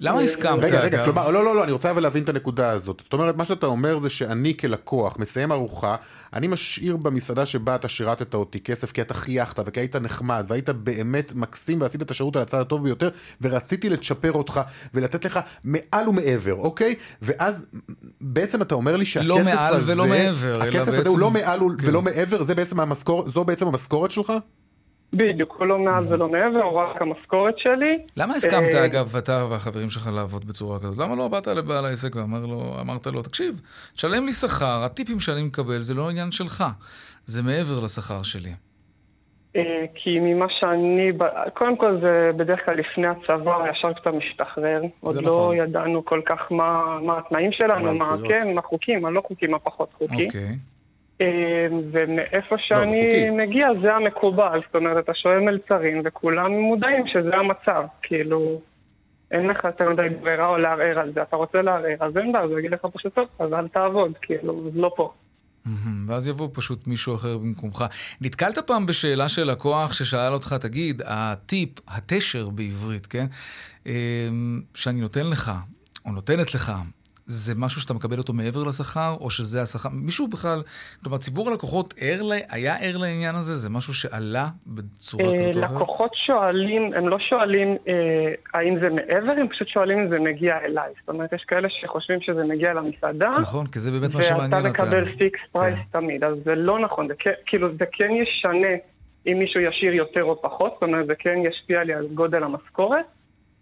[0.01, 0.65] למה הסכמת?
[0.65, 3.01] רגע, רגע, כלומר, לא, לא, לא, אני רוצה אבל להבין את הנקודה הזאת.
[3.05, 5.97] זאת אומרת, מה שאתה אומר זה שאני כלקוח מסיים ארוחה,
[6.33, 10.69] אני משאיר במסעדה שבה אתה שירתת אותי כסף כי אתה חייכת וכי היית נחמד והיית
[10.69, 13.09] באמת מקסים ועשית את השירות על הצד הטוב ביותר
[13.41, 14.61] ורציתי לצ'פר אותך
[14.95, 16.95] ולתת לך מעל ומעבר, אוקיי?
[17.23, 17.67] ואז
[18.21, 19.51] בעצם אתה אומר לי שהכסף לא הזה...
[19.51, 20.63] לא מעל ולא מעבר.
[20.63, 21.09] הכסף הזה בעצם...
[21.09, 21.89] הוא לא מעל כן.
[21.89, 23.29] ולא מעבר, זה בעצם המשכור...
[23.29, 24.33] זו בעצם המשכורת שלך?
[25.13, 27.99] בדיוק, הוא לא מעל ולא מעבר, הוא רק המשכורת שלי.
[28.17, 30.99] למה הסכמת, אגב, אתה והחברים שלך לעבוד בצורה כזאת?
[30.99, 33.61] למה לא באת לבעל העסק ואמרת לו, תקשיב,
[33.95, 36.65] תשלם לי שכר, הטיפים שאני מקבל זה לא עניין שלך,
[37.27, 38.51] זה מעבר לשכר שלי.
[39.95, 41.13] כי ממה שאני,
[41.55, 44.83] קודם כל זה בדרך כלל לפני הצבא, ישר קצת משתחרר.
[45.01, 46.53] עוד לא ידענו כל כך
[47.01, 50.27] מה התנאים שלנו, מה כן, מה חוקים, מה לא חוקים, מה פחות חוקים.
[50.27, 50.57] אוקיי.
[51.93, 58.61] ומאיפה שאני מגיע זה המקובל, זאת אומרת, אתה שואל מלצרים וכולם מודעים שזה המצב, כאילו,
[59.31, 62.45] אין לך יותר מדי ברירה או לערער על זה, אתה רוצה לערער, אז אין בעיה,
[62.45, 65.13] אז הוא יגיד לך פשוט טוב, אז אל תעבוד, כאילו, לא פה.
[66.09, 67.85] ואז יבוא פשוט מישהו אחר במקומך.
[68.21, 73.27] נתקלת פעם בשאלה של לקוח ששאל אותך, תגיד, הטיפ, התשר בעברית, כן?
[74.75, 75.53] שאני נותן לך,
[76.07, 76.73] או נותנת לך,
[77.31, 79.89] זה משהו שאתה מקבל אותו מעבר לשכר, או שזה השכר?
[79.93, 80.63] מישהו בכלל,
[81.03, 83.57] כלומר, ציבור הלקוחות ער, היה ער לעניין הזה?
[83.57, 85.71] זה משהו שעלה בצורה כזאת או אחרת?
[85.71, 90.59] לקוחות שואלים, הם לא שואלים אה, האם זה מעבר, הם פשוט שואלים אם זה מגיע
[90.65, 90.93] אליי.
[91.01, 93.37] זאת אומרת, יש כאלה שחושבים שזה מגיע למסעדה.
[93.41, 94.83] נכון, כי זה באמת מה שמעניין אותם.
[94.83, 96.01] ואתה מקבל fix price כן.
[96.01, 97.09] תמיד, אז זה לא נכון.
[97.09, 98.75] זה כן, כאילו, זה כן ישנה
[99.27, 103.05] אם מישהו ישיר יותר או פחות, זאת אומרת, זה כן ישפיע לי על גודל המשכורת.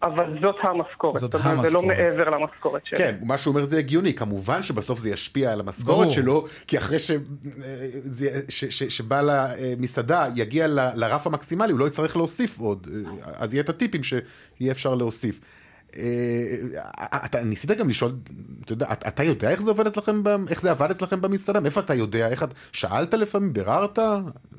[0.03, 2.99] אבל זאת המשכורת, זאת המשכורת, ולא מעבר למשכורת שלי.
[2.99, 6.99] כן, מה שהוא אומר זה הגיוני, כמובן שבסוף זה ישפיע על המשכורת שלו, כי אחרי
[6.99, 7.11] ש...
[8.49, 8.65] ש...
[8.65, 8.85] ש...
[8.85, 10.79] שבעל המסעדה יגיע ל...
[10.95, 12.87] לרף המקסימלי, הוא לא יצטרך להוסיף עוד,
[13.25, 15.41] אז יהיה את הטיפים שיהיה אפשר להוסיף.
[17.27, 18.11] אתה ניסית גם לשאול,
[18.65, 21.61] אתה יודע, אתה יודע איך זה עובד אצלכם, איך זה עבד אצלכם במסעדה?
[21.61, 22.29] מאיפה אתה יודע?
[22.29, 22.49] איך את...
[22.73, 23.53] שאלת לפעמים?
[23.53, 23.99] ביררת?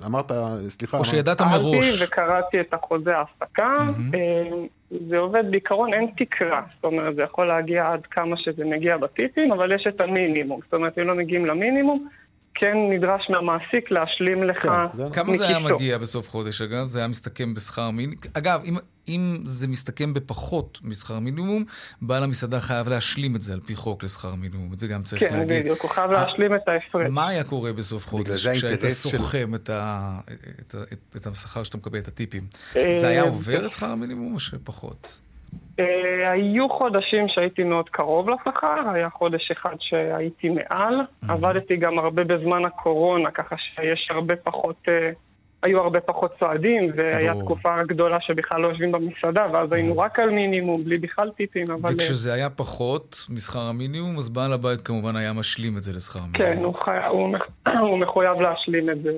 [0.05, 0.31] אמרת,
[0.69, 0.97] סליחה.
[0.97, 1.85] או שידעת מראש.
[1.85, 3.77] שאלתי וקראתי את החוזה ההפסקה.
[5.09, 6.61] זה עובד בעיקרון, אין תקרה.
[6.75, 10.59] זאת אומרת, זה יכול להגיע עד כמה שזה מגיע בטיפים, אבל יש את המינימום.
[10.65, 12.07] זאת אומרת, אם לא מגיעים למינימום,
[12.53, 15.11] כן נדרש מהמעסיק להשלים לך כן, מכיסו.
[15.13, 16.85] כמה זה היה מגיע בסוף חודש, אגב?
[16.85, 18.15] זה היה מסתכם בשכר מינימום?
[18.33, 21.65] אגב, אם, אם זה מסתכם בפחות משכר מינימום,
[22.01, 24.73] בעל המסעדה חייב להשלים את זה על פי חוק לשכר מינימום.
[24.73, 25.49] את זה גם צריך כן, להגיד.
[25.49, 27.07] כן, בדיוק, הוא חייב להשלים את ההפרש.
[27.09, 30.19] מה היה קורה בסוף חודש, כשהיית סוכם את, ה...
[30.59, 32.47] את, את, את השכר שאתה מקבל, את הטיפים?
[32.73, 35.19] זה היה עובר את שכר המינימום או שפחות?
[35.79, 35.81] Uh,
[36.27, 40.95] היו חודשים שהייתי מאוד קרוב לשכר, היה חודש אחד שהייתי מעל.
[40.99, 41.31] Mm-hmm.
[41.31, 44.89] עבדתי גם הרבה בזמן הקורונה, ככה שיש הרבה פחות, uh,
[45.63, 47.43] היו הרבה פחות צועדים, והיה ברור.
[47.43, 51.93] תקופה גדולה שבכלל לא יושבים במסעדה, ואז היינו רק על מינימום, בלי בכלל טיפים, אבל...
[51.93, 56.55] וכשזה היה פחות משכר המינימום, אז בעל הבית כמובן היה משלים את זה לשכר המינימום.
[56.55, 57.07] כן, הוא, חי...
[57.09, 57.37] הוא,
[57.89, 59.11] הוא מחויב להשלים את זה.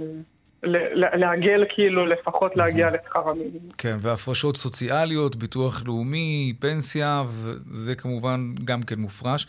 [0.93, 3.69] לעגל כאילו, לפחות להגיע לשכר המינימום.
[3.77, 9.47] כן, והפרשות סוציאליות, ביטוח לאומי, פנסיה, וזה כמובן גם כן מופרש.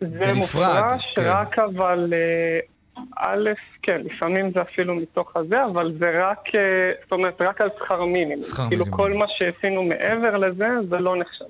[0.00, 1.22] זה מופרש, כן.
[1.24, 2.12] רק אבל...
[2.12, 2.58] אה,
[3.16, 3.50] א',
[3.82, 8.04] כן, לפעמים זה אפילו מתוך הזה, אבל זה רק, אה, זאת אומרת, רק על שכר
[8.04, 8.42] מינימום.
[8.42, 9.00] שכר כאילו מינימום.
[9.00, 11.44] כל מה שעשינו מעבר לזה, זה לא נחשב.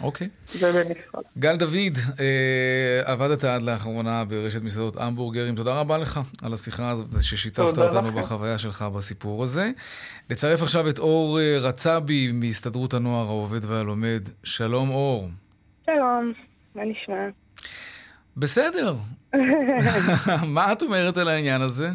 [0.00, 0.28] אוקיי.
[0.48, 1.22] זה בנפרד.
[1.38, 5.54] גל דוד, אה, עבדת עד לאחרונה ברשת מסעדות המבורגרים.
[5.54, 8.20] תודה רבה לך על השיחה הזאת ששיתפת אותנו לכם.
[8.20, 9.70] בחוויה שלך בסיפור הזה.
[10.30, 14.22] נצרף עכשיו את אור אה, רצבי מהסתדרות הנוער העובד והלומד.
[14.44, 15.28] שלום אור.
[15.86, 16.32] שלום,
[16.74, 17.28] מה נשמע?
[18.36, 18.96] בסדר.
[20.46, 21.90] מה את אומרת על העניין הזה?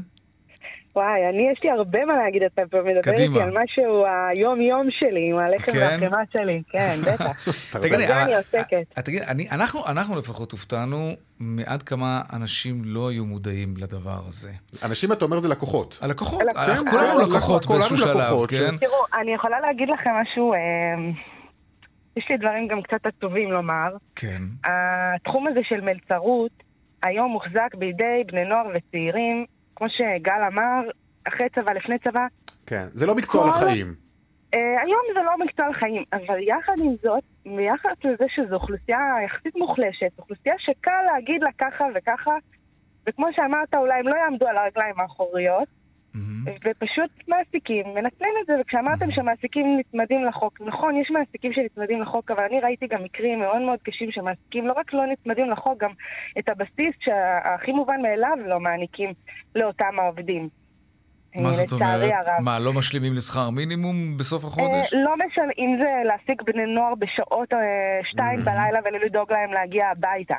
[0.97, 5.29] וואי, אני יש לי הרבה מה להגיד, אתה פה מדבר איתי על משהו היום-יום שלי,
[5.29, 5.97] עם הלחם כן?
[6.01, 7.49] והחמאה שלי, כן, בטח.
[7.81, 8.99] תגידי, אני עוסקת.
[9.05, 9.21] תגיד,
[9.87, 14.51] אנחנו לפחות הופתענו מעד כמה אנשים לא היו מודעים לדבר הזה.
[14.83, 15.99] אנשים, אתה אומר, זה לקוחות.
[16.01, 16.43] הלקוחות,
[16.91, 18.77] כולנו לקוחות באיזשהו שלב, כן?
[18.77, 20.53] תראו, אני יכולה להגיד לכם משהו...
[20.53, 21.11] אמ,
[22.17, 23.89] יש לי דברים גם קצת עצובים לומר.
[24.15, 24.41] כן.
[24.63, 26.51] התחום הזה של מלצרות
[27.03, 29.45] היום מוחזק בידי בני נוער וצעירים
[29.77, 30.89] כמו שגל אמר,
[31.27, 32.27] אחרי צבא, לפני צבא.
[32.65, 33.49] כן, זה לא מקצוע כל...
[33.49, 33.87] לחיים.
[34.55, 39.55] Uh, היום זה לא מקצוע לחיים, אבל יחד עם זאת, ביחד לזה שזו אוכלוסייה יחסית
[39.55, 42.31] מוחלשת, אוכלוסייה שקל להגיד לה ככה וככה,
[43.07, 45.67] וכמו שאמרת, אולי הם לא יעמדו על הרגליים האחוריות,
[46.17, 46.51] mm-hmm.
[46.65, 49.15] ופשוט מעסיקים, מנצלים את זה, וכשאמרתם mm-hmm.
[49.15, 53.79] שמעסיקים נצמדים לחוק, נכון, יש מעסיקים שנצמדים לחוק, אבל אני ראיתי גם מקרים מאוד מאוד
[53.83, 55.91] קשים שמעסיקים לא רק לא נצמדים לחוק, גם
[56.39, 59.13] את הבסיס שהכי מובן מאליו לא מעניקים
[59.55, 60.49] לאותם העובדים.
[61.35, 62.11] מה זאת אומרת?
[62.27, 62.41] הרב.
[62.41, 64.93] מה, לא משלימים לשכר מינימום בסוף החודש?
[64.93, 67.59] אה, לא משנה, אם זה להעסיק בני נוער בשעות אה,
[68.03, 68.45] שתיים mm-hmm.
[68.45, 70.35] בלילה ולדאוג להם להגיע הביתה.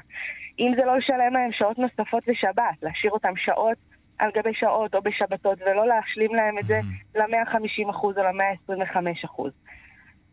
[0.59, 3.79] אם זה לא לשלם להם שעות נוספות לשבת, להשאיר אותם שעות
[4.19, 7.19] על גבי שעות או בשבתות, ולא להשלים להם את זה mm-hmm.
[7.19, 9.43] ל-150% או ל-125%.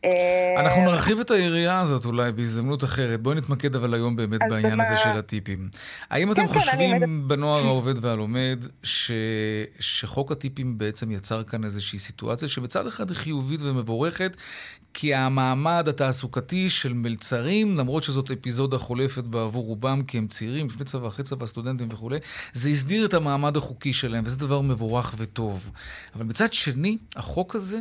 [0.06, 3.22] אה, אנחנו נרחיב את היריעה הזאת אולי בהזדמנות אחרת.
[3.22, 4.76] בואי נתמקד אבל היום באמת בעניין.
[4.80, 5.70] הזה של הטיפים.
[6.10, 8.66] האם אתם כן, כן חושבים בנוער העובד והלומד.
[9.80, 14.38] שחוק הטיפים בעצם יצר כאן איזושהי סיטואציה שבצד אחד היא חיובית ומבורכת,
[14.94, 20.86] כי המעמד התעסוקתי של מלצרים, למרות שזאת אפיזודה חולפת בעבור רובם, כי הם צעירים, לפני
[20.86, 22.18] צבא, אחרי צבא, סטודנטים וכולי,
[22.54, 25.72] זה הסדיר את המעמד החוקי שלהם, וזה דבר מבורך וטוב.
[26.16, 27.80] אבל מצד שני, החוק הזה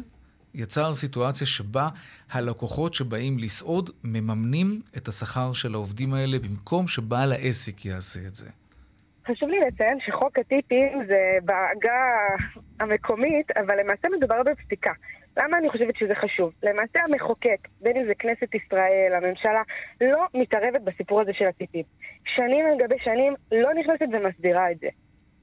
[0.54, 1.88] יצר סיטואציה שבה
[2.32, 8.50] הלקוחות שבאים לסעוד מממנים את השכר של העובדים האלה במקום שבעל העסק יעשה את זה.
[9.26, 12.00] חשוב לי לציין שחוק הטיפים זה בעגה
[12.80, 14.92] המקומית, אבל למעשה מדובר בפסיקה.
[15.36, 16.52] למה אני חושבת שזה חשוב?
[16.62, 19.62] למעשה המחוקק, בין אם זה כנסת ישראל, הממשלה,
[20.00, 21.84] לא מתערבת בסיפור הזה של הטיפים.
[22.24, 24.88] שנים על גבי שנים לא נכנסת ומסדירה את זה.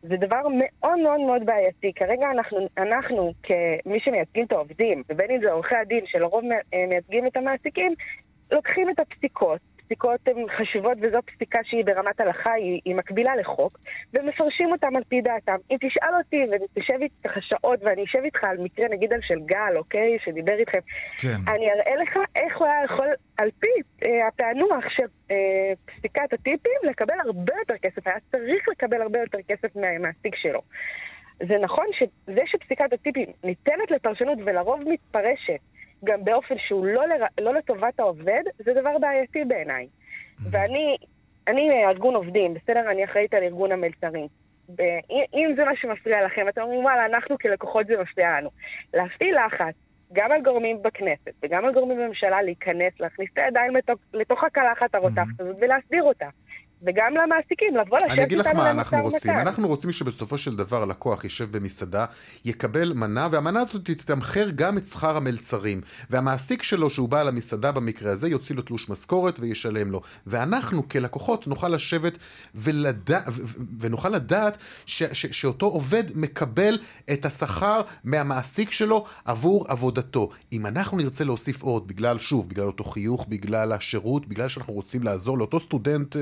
[0.01, 1.93] זה דבר מאוד מאוד מאוד בעייתי.
[1.93, 6.43] כרגע אנחנו, אנחנו כמי שמייצגים את העובדים, ובין אם זה עורכי הדין שלרוב
[6.89, 7.93] מייצגים את המעסיקים,
[8.51, 9.59] לוקחים את הפסיקות,
[9.91, 13.79] פסיקות הן חשובות וזו פסיקה שהיא ברמת הלכה, היא, היא מקבילה לחוק,
[14.13, 15.55] ומפרשים אותם על פי דעתם.
[15.71, 19.77] אם תשאל אותי ותשב איתך שעות ואני אשב איתך על מקרה, נגיד על של גל,
[19.77, 20.79] אוקיי, שדיבר איתכם,
[21.17, 21.27] כן.
[21.47, 23.67] אני אראה לך איך הוא היה יכול, על פי
[24.05, 25.35] אה, הפענוח של אה,
[25.85, 28.07] פסיקת הטיפים, לקבל הרבה יותר כסף.
[28.07, 30.61] היה צריך לקבל הרבה יותר כסף מהמעסיק שלו.
[31.47, 35.59] זה נכון שזה שפסיקת הטיפים ניתנת לפרשנות ולרוב מתפרשת
[36.03, 37.41] גם באופן שהוא לא, ל...
[37.41, 39.87] לא לטובת העובד, זה דבר בעייתי בעיניי.
[40.51, 40.97] ואני,
[41.47, 42.91] אני ארגון עובדים, בסדר?
[42.91, 44.27] אני אחראית על ארגון המלצרים.
[45.33, 48.49] אם זה מה שמפריע לכם, אתם אומרים, וואלה, אנחנו כלקוחות זה מפריע לנו.
[48.93, 49.75] להפעיל לחץ,
[50.13, 54.95] גם על גורמים בכנסת וגם על גורמים בממשלה להיכנס, להכניס את הידיים לתוך, לתוך הקלחת
[54.95, 56.29] הרותחת הזאת ולהסדיר אותה.
[56.81, 58.17] וגם למעסיקים, לבוא לשבת איתנו למשא ומתן.
[58.17, 59.31] אני אגיד לך מה אנחנו רוצים.
[59.31, 62.05] אנחנו רוצים שבסופו של דבר לקוח יישב במסעדה,
[62.45, 65.81] יקבל מנה, והמנה הזאת תתמחר גם את שכר המלצרים.
[66.09, 70.01] והמעסיק שלו, שהוא בא למסעדה במקרה הזה, יוציא לו תלוש משכורת וישלם לו.
[70.27, 72.17] ואנחנו כלקוחות נוכל לשבת
[72.55, 73.19] ולדע...
[73.79, 75.03] ונוכל לדעת ש...
[75.03, 75.25] ש...
[75.25, 76.79] שאותו עובד מקבל
[77.13, 80.29] את השכר מהמעסיק שלו עבור עבודתו.
[80.53, 85.03] אם אנחנו נרצה להוסיף עוד, בגלל, שוב, בגלל אותו חיוך, בגלל השירות, בגלל שאנחנו רוצים
[85.03, 86.21] לעזור לאותו סטודנט, אה,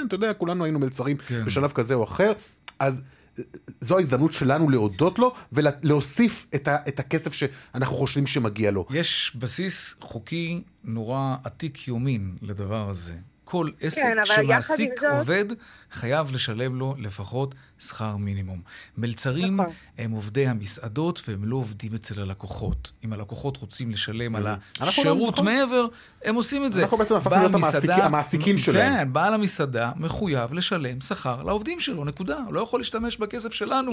[0.00, 1.44] כן, אתה יודע, כולנו היינו מלצרים כן.
[1.44, 2.32] בשלב כזה או אחר,
[2.78, 3.02] אז
[3.38, 3.44] אה,
[3.80, 8.86] זו ההזדמנות שלנו להודות לו ולהוסיף את, ה, את הכסף שאנחנו חושבים שמגיע לו.
[8.90, 13.14] יש בסיס חוקי נורא עתיק יומין לדבר הזה.
[13.50, 15.10] כל עסק כן, שמעסיק זאת...
[15.18, 15.44] עובד
[15.90, 18.60] חייב לשלם לו לפחות שכר מינימום.
[18.98, 19.74] מלצרים נכון.
[19.98, 22.92] הם עובדי המסעדות והם לא עובדים אצל הלקוחות.
[23.04, 24.84] אם הלקוחות רוצים לשלם על mm-hmm.
[24.84, 25.44] השירות נכון.
[25.44, 25.86] מעבר,
[26.24, 26.82] הם עושים את זה.
[26.82, 28.92] אנחנו בעצם הפכנו להיות המעסיק, המעסיקים שלהם.
[28.92, 32.38] כן, בעל המסעדה מחויב לשלם שכר לעובדים שלו, נקודה.
[32.46, 33.92] הוא לא יכול להשתמש בכסף שלנו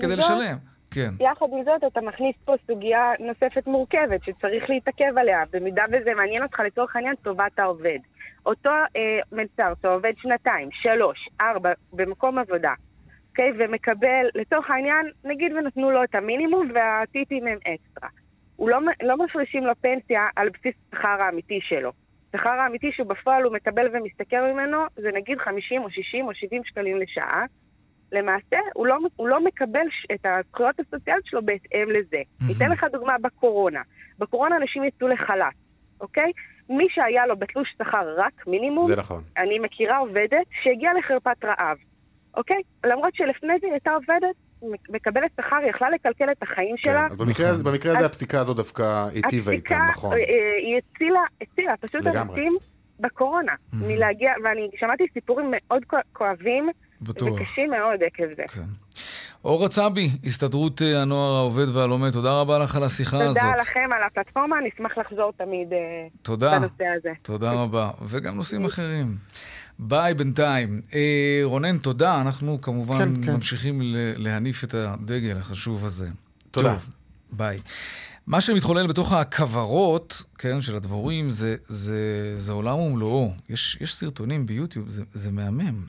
[0.00, 0.56] כדי זאת, לשלם.
[0.90, 1.14] כן.
[1.20, 5.38] יחד עם זאת, אתה מכניס פה סוגיה נוספת מורכבת שצריך להתעכב עליה.
[5.52, 7.98] במידה וזה מעניין אותך לצורך העניין, טובת העובד.
[8.46, 12.72] אותו אה, מלצר שעובד שנתיים, שלוש, ארבע, במקום עבודה,
[13.30, 13.52] אוקיי?
[13.58, 18.08] ומקבל, לצורך העניין, נגיד ונתנו לו את המינימום והטיפים הם אקסטרה.
[18.56, 21.92] הוא לא, לא מפרישים לו פנסיה על בסיס השכר האמיתי שלו.
[22.34, 26.96] השכר האמיתי שבפועל הוא מקבל ומשתכר ממנו זה נגיד 50 או 60 או 70 שקלים
[26.96, 27.44] לשעה.
[28.12, 32.16] למעשה, הוא לא, הוא לא מקבל את הזכויות הסוציאליות שלו בהתאם לזה.
[32.16, 32.44] Mm-hmm.
[32.48, 33.82] ניתן לך דוגמה בקורונה.
[34.18, 35.54] בקורונה אנשים יצאו לחל"ת,
[36.00, 36.32] אוקיי?
[36.68, 39.22] מי שהיה לו בתלוש שכר רק מינימום, זה נכון.
[39.36, 41.76] אני מכירה עובדת שהגיעה לחרפת רעב,
[42.36, 42.62] אוקיי?
[42.86, 44.34] למרות שלפני זה היא הייתה עובדת,
[44.88, 47.06] מקבלת שכר, יכלה לקלקל את החיים כן, שלה.
[47.06, 50.12] אז במקרה, אז במקרה הזה הפסיקה הזו דווקא היטיבה איתם, נכון.
[50.12, 52.56] הפסיקה, אה, היא הצילה, הצילה, פשוט אנשים
[53.00, 53.76] בקורונה, mm-hmm.
[53.76, 56.70] מלהגיע, ואני שמעתי סיפורים מאוד כואבים,
[57.02, 57.40] בטוח.
[57.40, 58.42] וקשים מאוד עקב זה.
[58.54, 58.60] כן.
[59.48, 63.42] אורה צבי, הסתדרות אה, הנוער העובד והלומד, תודה רבה לך על השיחה תודה הזאת.
[63.42, 65.78] תודה לכם על הפלטפורמה, נשמח לחזור תמיד אה,
[66.22, 67.12] תודה, בנושא הזה.
[67.22, 69.16] תודה רבה, וגם נושאים אחרים.
[69.78, 70.80] ביי בינתיים.
[70.94, 72.20] אה, רונן, תודה.
[72.20, 73.32] אנחנו כמובן כן, כן.
[73.32, 73.80] ממשיכים
[74.16, 76.08] להניף את הדגל החשוב הזה.
[76.50, 76.72] תודה.
[76.72, 76.88] טוב,
[77.32, 77.60] ביי.
[78.26, 83.32] מה שמתחולל בתוך הכוורות, כן, של הדבורים, זה, זה, זה עולם ומלואו.
[83.48, 85.84] יש, יש סרטונים ביוטיוב, זה, זה מהמם.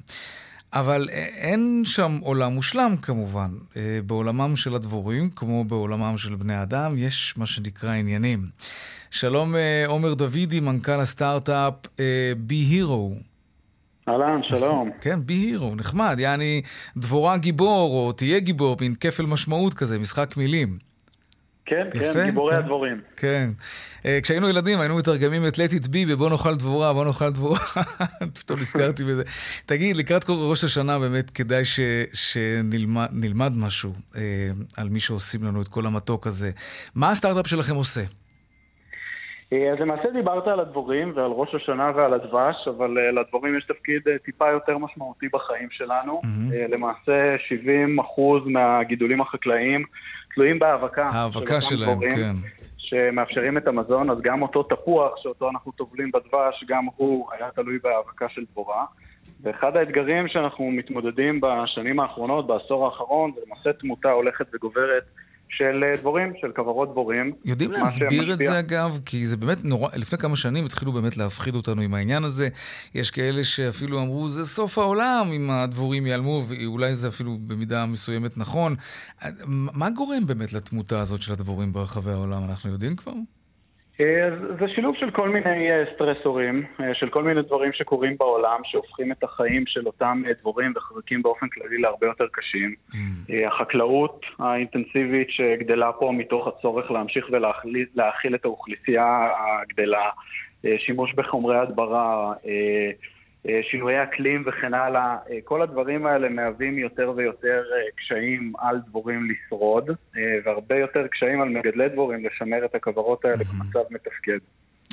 [0.73, 3.49] אבל אין שם עולם מושלם כמובן.
[4.05, 8.45] בעולמם של הדבורים, כמו בעולמם של בני אדם, יש מה שנקרא עניינים.
[9.11, 9.55] שלום
[9.87, 11.73] עומר דוידי, מנכ"ל הסטארט-אפ
[12.37, 13.15] בי הירו.
[14.09, 14.89] אהלן, שלום.
[15.01, 16.15] כן, בי הירו, נחמד.
[16.19, 16.61] יעני
[16.97, 20.88] דבורה גיבור, או תהיה גיבור, מין כפל משמעות כזה, משחק מילים.
[21.69, 23.01] כן, כן יפה, כן, גיבורי כן, הדבורים.
[23.17, 23.49] כן.
[24.03, 27.59] Uh, כשהיינו ילדים היינו מתרגמים את let it be ובוא נאכל דבורה, בוא נאכל דבורה.
[28.39, 29.23] פתאום נזכרתי בזה.
[29.65, 31.79] תגיד, לקראת ראש השנה באמת כדאי ש,
[32.13, 34.17] שנלמד משהו uh,
[34.77, 36.51] על מי שעושים לנו את כל המתוק הזה.
[36.95, 38.01] מה הסטארט-אפ שלכם עושה?
[39.53, 44.01] אה, אז למעשה דיברת על הדבורים ועל ראש השנה ועל הדבש, אבל לדבורים יש תפקיד
[44.25, 46.19] טיפה יותר משמעותי בחיים שלנו.
[46.23, 46.67] Mm-hmm.
[46.69, 49.85] למעשה 70% מהגידולים החקלאיים
[50.33, 51.09] תלויים בהאבקה.
[51.09, 52.33] ההאבקה של שלהם, דבורים, כן.
[52.77, 57.79] שמאפשרים את המזון, אז גם אותו תפוח שאותו אנחנו טובלים בדבש, גם הוא היה תלוי
[57.83, 58.85] בהאבקה של דבורה.
[59.41, 65.03] ואחד האתגרים שאנחנו מתמודדים בשנים האחרונות, בעשור האחרון, זה למעשה תמותה הולכת וגוברת
[65.49, 67.31] של אה, דבורים, של כוורות דבורים.
[67.45, 68.99] יודעים להסביר את זה אגב?
[69.05, 72.49] כי זה באמת נורא, לפני כמה שנים התחילו באמת להפחיד אותנו עם העניין הזה.
[72.95, 78.37] יש כאלה שאפילו אמרו, זה סוף העולם אם הדבורים ייעלמו, ואולי זה אפילו במידה מסוימת
[78.37, 78.75] נכון.
[79.47, 82.43] מה גורם באמת לתמותה הזאת של הדבורים ברחבי העולם?
[82.43, 83.13] אנחנו יודעים כבר?
[84.01, 84.29] אה,
[84.59, 89.11] זה שילוב של כל מיני אה, סטרסורים, אה, של כל מיני דברים שקורים בעולם, שהופכים
[89.11, 92.75] את החיים של אותם דבורים וחזקים באופן כללי להרבה יותר קשים.
[92.91, 92.95] Mm.
[93.47, 99.27] החקלאות האינטנסיבית שגדלה פה מתוך הצורך להמשיך ולהאכיל את האוכלוסייה
[99.61, 100.09] הגדלה,
[100.77, 102.33] שימוש בחומרי הדברה,
[103.61, 109.27] שינויי אקלים וכן הלאה, אה, כל הדברים האלה מהווים יותר ויותר אה, קשיים על דבורים
[109.31, 109.89] לשרוד,
[110.45, 113.63] והרבה יותר קשיים על מגדלי דבורים לשמר את הכוורות האלה mm-hmm.
[113.63, 114.37] במצב מתפקד.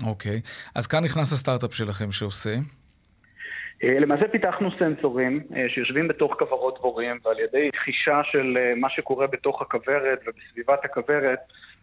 [0.07, 0.71] אוקיי, okay.
[0.75, 2.55] אז כאן נכנס הסטארט-אפ שלכם שעושה?
[3.83, 10.21] למעשה פיתחנו סנסורים שיושבים בתוך כוורות דבורים ועל ידי חישה של מה שקורה בתוך הכוורת
[10.27, 11.39] ובסביבת הכוורת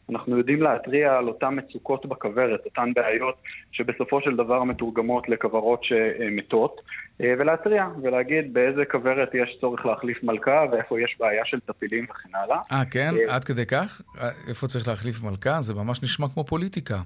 [0.09, 3.35] אנחנו יודעים להתריע על אותן מצוקות בכוורת, אותן בעיות
[3.71, 6.81] שבסופו של דבר מתורגמות לכוורות שמתות,
[7.21, 12.29] אה, ולהתריע ולהגיד באיזה כוורת יש צורך להחליף מלכה ואיפה יש בעיה של טפילים וכן
[12.35, 12.59] הלאה.
[12.71, 13.13] אה, כן?
[13.29, 14.01] אה, עד כדי כך?
[14.49, 15.61] איפה צריך להחליף מלכה?
[15.61, 16.97] זה ממש נשמע כמו פוליטיקה.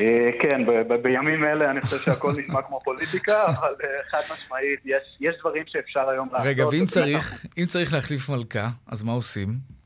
[0.00, 0.60] אה, כן,
[1.02, 4.80] בימים אלה אני חושב שהכל נשמע כמו פוליטיקה, אבל אה, חד משמעית,
[5.20, 6.46] יש דברים שאפשר היום לעשות.
[6.46, 9.79] רגע, ואם צריך, אם צריך להחליף מלכה, אז מה עושים?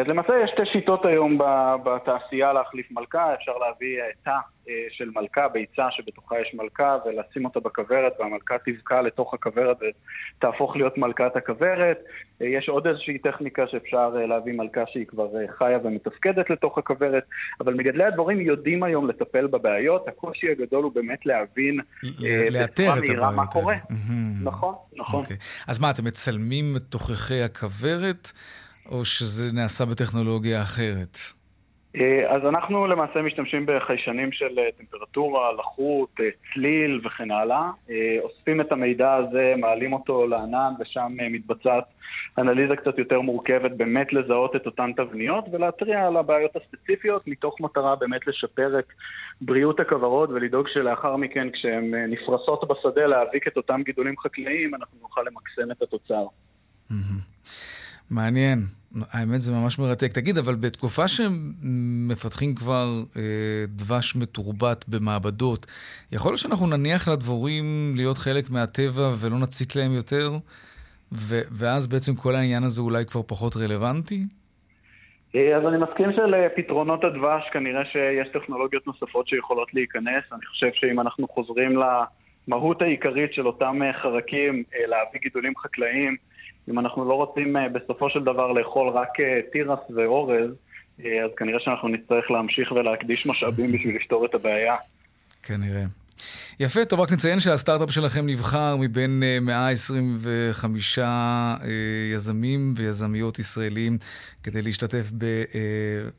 [0.00, 1.38] אז למעשה יש שתי שיטות היום
[1.84, 4.30] בתעשייה להחליף מלכה, אפשר להביא תא
[4.68, 9.76] אה, של מלכה, ביצה שבתוכה יש מלכה, ולשים אותה בכוורת, והמלכה תבקע לתוך הכוורת
[10.38, 11.98] ותהפוך להיות מלכת הכוורת.
[12.42, 15.28] אה, יש עוד איזושהי טכניקה שאפשר אה, להביא מלכה שהיא כבר
[15.58, 17.24] חיה ומתפקדת לתוך הכוורת,
[17.60, 23.46] אבל מגדלי הדבורים יודעים היום לטפל בבעיות, הקושי הגדול הוא באמת להבין בצורה מהירה מה
[23.46, 23.76] קורה.
[24.44, 25.20] נכון, נכון.
[25.20, 25.36] אוקיי.
[25.68, 28.32] אז מה, אתם מצלמים תוככי הכוורת?
[28.90, 31.18] או שזה נעשה בטכנולוגיה אחרת?
[31.96, 37.70] אה, אז אנחנו למעשה משתמשים בחיישנים של אה, טמפרטורה, לחות, אה, צליל וכן הלאה.
[38.20, 41.84] אוספים את המידע הזה, מעלים אותו לענן ושם מתבצעת
[42.38, 47.96] אנליזה קצת יותר מורכבת באמת לזהות את אותן תבניות ולהתריע על הבעיות הספציפיות מתוך מטרה
[47.96, 48.86] באמת לשפר את
[49.40, 55.20] בריאות הכוורות ולדאוג שלאחר מכן כשהן נפרסות בשדה להאביק את אותם גידולים חקלאיים אנחנו נוכל
[55.20, 56.26] למקסם את התוצר.
[58.12, 58.58] מעניין.
[59.12, 60.12] האמת זה ממש מרתק.
[60.12, 63.22] תגיד, אבל בתקופה שמפתחים כבר אה,
[63.68, 65.66] דבש מתורבת במעבדות,
[66.12, 70.30] יכול להיות שאנחנו נניח לדבורים להיות חלק מהטבע ולא נציק להם יותר,
[71.12, 74.20] ו- ואז בעצם כל העניין הזה אולי כבר פחות רלוונטי?
[75.34, 80.24] אה, אז אני מסכים שלפתרונות הדבש כנראה שיש טכנולוגיות נוספות שיכולות להיכנס.
[80.32, 81.78] אני חושב שאם אנחנו חוזרים
[82.48, 86.16] למהות העיקרית של אותם חרקים, אה, להביא גידולים חקלאיים,
[86.70, 90.50] אם אנחנו לא רוצים אה, בסופו של דבר לאכול רק אה, תירס ואורז,
[91.04, 94.76] אה, אז כנראה שאנחנו נצטרך להמשיך ולהקדיש משאבים בשביל לפתור את הבעיה.
[95.42, 95.84] כנראה.
[96.60, 101.68] יפה, טוב, רק נציין שהסטארט-אפ שלכם נבחר מבין 125 אה, אה,
[102.14, 103.98] יזמים ויזמיות ישראלים
[104.42, 105.10] כדי להשתתף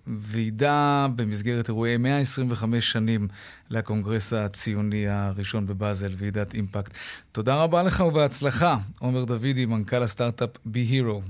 [0.08, 3.28] בוועידה במסגרת אירועי 125 שנים
[3.70, 6.94] לקונגרס הציוני הראשון בבאזל, ועידת אימפקט.
[7.32, 11.22] תודה רבה לך ובהצלחה, עומר דוידי, מנכ"ל הסטארט-אפ בי-הירו.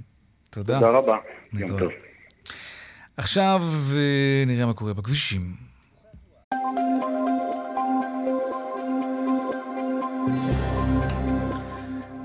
[0.49, 0.79] תודה.
[0.79, 1.15] תודה רבה.
[1.53, 1.91] יום טוב.
[3.17, 3.61] עכשיו
[3.93, 5.62] אה, נראה מה קורה בכבישים.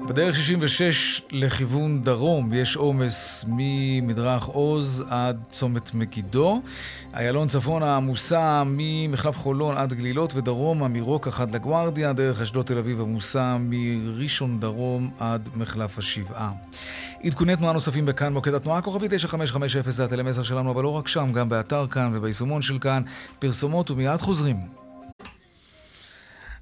[0.09, 6.63] בדרך 66 לכיוון דרום יש עומס ממדרך עוז עד צומת מגידו.
[7.15, 12.13] איילון צפון העמוסה ממחלף חולון עד גלילות ודרומה מרוק עד לגוארדיה.
[12.13, 16.51] דרך אשדוד תל אביב עמוסה מראשון דרום עד מחלף השבעה.
[17.25, 21.33] עדכוני תנועה נוספים בכאן, מוקד התנועה, כוכבי 9550 זה הטלמסר שלנו, אבל לא רק שם,
[21.33, 23.03] גם באתר כאן וביישומון של כאן.
[23.39, 24.88] פרסומות ומיד חוזרים.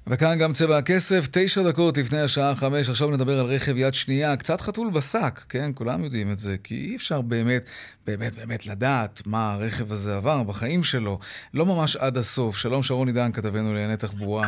[0.09, 4.35] וכאן גם צבע הכסף, תשע דקות לפני השעה חמש, עכשיו נדבר על רכב יד שנייה,
[4.35, 7.69] קצת חתול בשק, כן, כולם יודעים את זה, כי אי אפשר באמת,
[8.07, 11.19] באמת, באמת לדעת מה הרכב הזה עבר בחיים שלו,
[11.53, 12.57] לא ממש עד הסוף.
[12.57, 14.47] שלום שרון עידן, כתבנו לענייני תחבורה.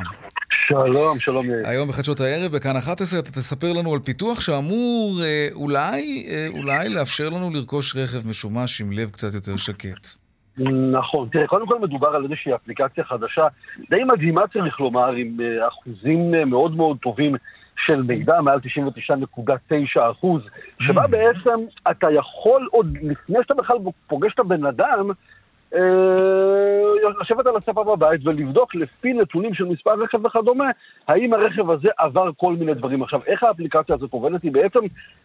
[0.68, 1.68] שלום, שלום יאיר.
[1.68, 6.90] היום בחדשות הערב, בכאן 11, אתה תספר לנו על פיתוח שאמור אה, אולי, אה, אולי
[6.90, 10.29] לאפשר לנו לרכוש רכב משומש עם לב קצת יותר שקט.
[10.92, 11.30] נכון.
[11.32, 13.48] תראה, קודם כל מדובר על איזושהי אפליקציה חדשה,
[13.90, 17.36] די מדהימה צריך לומר, עם אה, אחוזים אה, מאוד מאוד טובים
[17.86, 21.08] של מידע, מעל 99.9 אחוז, שבה mm.
[21.08, 21.60] בעצם
[21.92, 23.78] אתה יכול עוד לפני שאתה בכלל
[24.08, 25.12] פוגש את הבן אדם,
[25.76, 25.80] אה,
[27.22, 30.72] לשבת על הספה בבית ולבדוק לפי נתונים של מספר רכב וכדומה,
[31.08, 33.04] האם הרכב הזה עבר כל מיני דברים.
[33.04, 34.44] עכשיו, איך האפליקציה הזאת עובדת?
[34.44, 34.80] היא בעצם,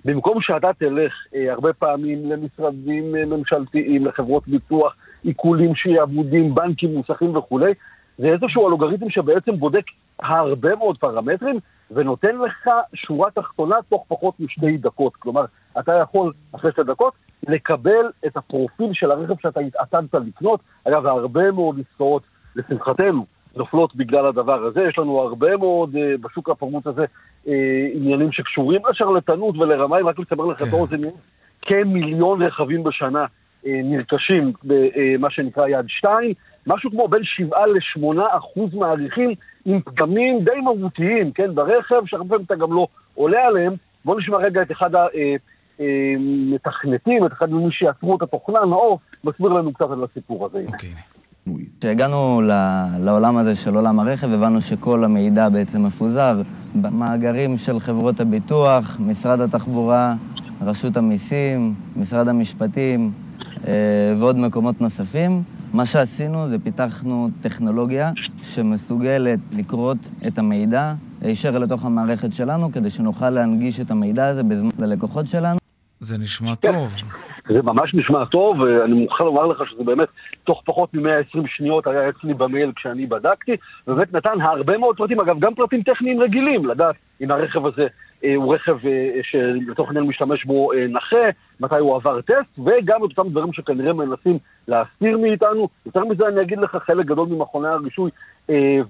[0.05, 7.73] במקום שאתה תלך אה, הרבה פעמים למשרדים ממשלתיים, לחברות ביטוח, עיקולים שעבודים, בנקים, מוסכים וכולי,
[8.19, 9.85] זה איזשהו אלגוריתם שבעצם בודק
[10.21, 11.59] הרבה מאוד פרמטרים
[11.91, 15.17] ונותן לך שורה תחתונה תוך פחות משתי דקות.
[15.17, 15.45] כלומר,
[15.79, 17.15] אתה יכול אחרי שתי דקות
[17.49, 20.61] לקבל את הפרופיל של הרכב שאתה התעתדת לקנות.
[20.85, 22.23] אגב, הרבה מאוד עסקאות,
[22.57, 24.83] לשמחתנו, נופלות בגלל הדבר הזה.
[24.89, 27.05] יש לנו הרבה מאוד uh, בשוק הפרמוט הזה
[27.47, 27.51] uh,
[27.95, 30.09] עניינים שקשורים לשרלטנות ולרמיים.
[30.09, 30.77] רק לסבר לך את כן.
[30.77, 31.01] האוזן,
[31.63, 33.27] כמיליון רכבים בשנה
[33.67, 36.33] נרכשים במה שנקרא יד שתיים.
[36.67, 39.31] משהו כמו בין 7 ל-8 אחוז מעריכים
[39.65, 43.75] עם פגמים די מהותיים, כן, ברכב, שהרבה פעמים אתה גם לא עולה עליהם.
[44.05, 44.91] בואו נשמע רגע את אחד
[45.79, 50.65] המתכנתים, אה, את אחד ממי שיצרו את התוכנה, נאור, מסביר לנו קצת על הסיפור הזה.
[50.67, 50.91] אוקיי.
[51.81, 52.43] כשהגענו
[53.01, 56.43] לעולם הזה של עולם הרכב, הבנו שכל המידע בעצם מפוזר
[56.75, 60.15] במאגרים של חברות הביטוח, משרד התחבורה,
[60.63, 63.24] רשות המיסים, משרד המשפטים אה,
[64.17, 65.43] ועוד מקומות נוספים.
[65.73, 68.13] מה שעשינו זה פיתחנו טכנולוגיה
[68.43, 74.71] שמסוגלת לקרות את המידע הישר לתוך המערכת שלנו, כדי שנוכל להנגיש את המידע הזה בזמן
[74.79, 75.59] ללקוחות שלנו.
[76.01, 76.95] זה נשמע טוב.
[77.49, 80.09] זה ממש נשמע טוב, ואני מוכן לומר לך שזה באמת,
[80.45, 83.53] תוך פחות מ-120 שניות היה אצלי במייל כשאני בדקתי,
[83.87, 87.87] ובאמת נתן הרבה מאוד פרטים, אגב, גם פרטים טכניים רגילים, לדעת אם הרכב הזה אה,
[88.37, 93.19] הוא רכב אה, שלתוך העניין משתמש בו אה, נכה, מתי הוא עבר טסט, וגם את
[93.19, 95.69] אותם דברים שכנראה מנסים להסתיר מאיתנו.
[95.87, 98.11] יותר מזה אני אגיד לך, חלק גדול ממכוני הרישוי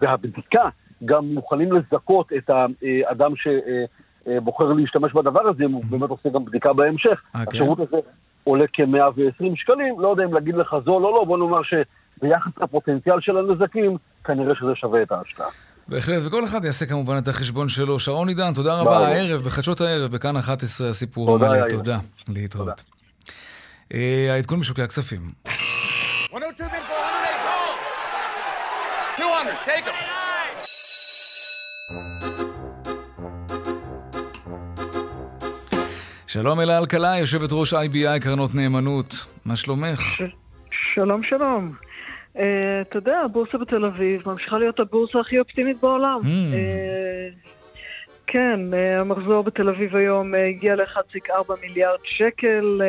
[0.01, 0.69] והבדיקה
[1.05, 6.73] גם מוכנים לזכות את האדם שבוחר להשתמש בדבר הזה, אם הוא באמת עושה גם בדיקה
[6.73, 7.23] בהמשך.
[7.33, 7.39] כן.
[7.49, 7.97] השירות הזה
[8.45, 12.51] עולה כ-120 שקלים, לא יודע אם להגיד לך זו או לא, לא, בוא נאמר שביחס
[12.63, 15.49] לפוטנציאל של הנזקים, כנראה שזה שווה את ההשקעה.
[15.89, 18.01] בהחלט, וכל אחד יעשה כמובן את החשבון שלו.
[18.01, 19.09] שרון עידן, תודה רבה.
[19.09, 21.71] הערב, בחדשות הערב, בכאן 11, הסיפור המלא.
[21.71, 21.99] תודה.
[22.29, 22.83] להתראות.
[23.95, 25.33] אה, העדכון משוקי הכספים.
[36.27, 39.27] שלום אלה אלקלעי, יושבת ראש IBI קרנות נאמנות.
[39.45, 40.01] מה שלומך?
[40.95, 41.75] שלום, שלום.
[42.37, 42.41] Uh,
[42.83, 46.21] אתה יודע, הבורסה בתל אביב ממשיכה להיות הבורסה הכי אופטימית בעולם.
[46.23, 46.25] Mm.
[46.25, 47.49] Uh,
[48.27, 52.83] כן, uh, המחזור בתל אביב היום הגיע ל-1.4 מיליארד שקל,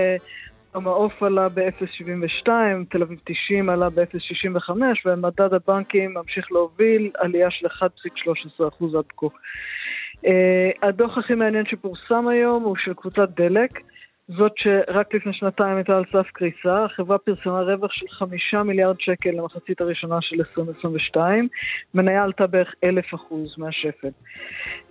[0.73, 2.49] המעוף עלה ב-0.72,
[2.89, 4.71] תל אביב 90 עלה ב-0.65,
[5.05, 9.27] ומדד הבנקים ממשיך להוביל עלייה של 1.13% עד כה.
[10.81, 13.79] הדוח הכי מעניין שפורסם היום הוא של קבוצת דלק.
[14.27, 19.29] זאת שרק לפני שנתיים הייתה על סף קריסה, החברה פרסמה רווח של חמישה מיליארד שקל
[19.29, 21.47] למחצית הראשונה של 2022,
[21.93, 24.09] מניה עלתה בערך אלף אחוז מהשפל.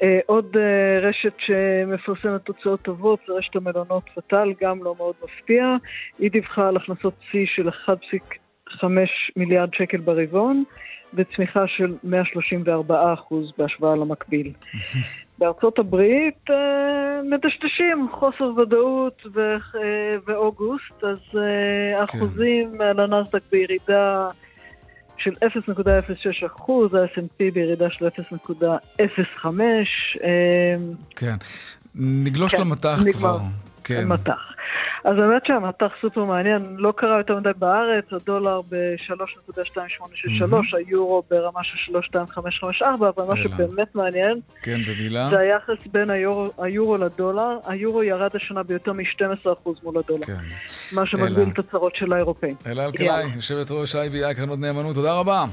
[0.02, 5.76] אה, עוד אה, רשת שמפרסמת תוצאות טובות זה רשת המלונות פטל, גם לא מאוד מפתיע,
[6.18, 8.84] היא דיווחה על הכנסות שיא של 1.5
[9.36, 10.64] מיליארד שקל ברבעון.
[11.14, 13.14] וצמיחה של 134
[13.58, 14.52] בהשוואה למקביל.
[15.38, 16.56] בארצות הברית אה,
[17.30, 22.18] מדשדשים חוסר ודאות אה, באוגוסט, אז אה, כן.
[22.18, 24.28] אחוזים על הנסדק בירידה
[25.16, 29.48] של 0.06 אחוז, ה-S&P בירידה של 0.05.
[31.16, 31.34] כן,
[31.94, 33.38] נגלוש כן, למטח כבר.
[33.84, 34.08] כן.
[34.08, 34.54] מטח.
[35.04, 41.96] אז האמת שהמטח סופר מעניין, לא קרה יותר מדי בארץ, הדולר ב-3.2863, היורו ברמה של
[42.16, 42.84] 3.2554,
[43.16, 45.28] אבל מה שבאמת מעניין, כן, במילה?
[45.30, 49.48] זה היחס בין היורו, היורו לדולר, היורו ירד השנה ביותר מ-12%
[49.82, 50.34] מול הדולר, כן.
[50.92, 52.54] מה שמגביל את הצרות של האירופאים.
[52.66, 55.44] אלה אלקלעי, יושבת ראש IVI, קרנות נאמנות, תודה רבה.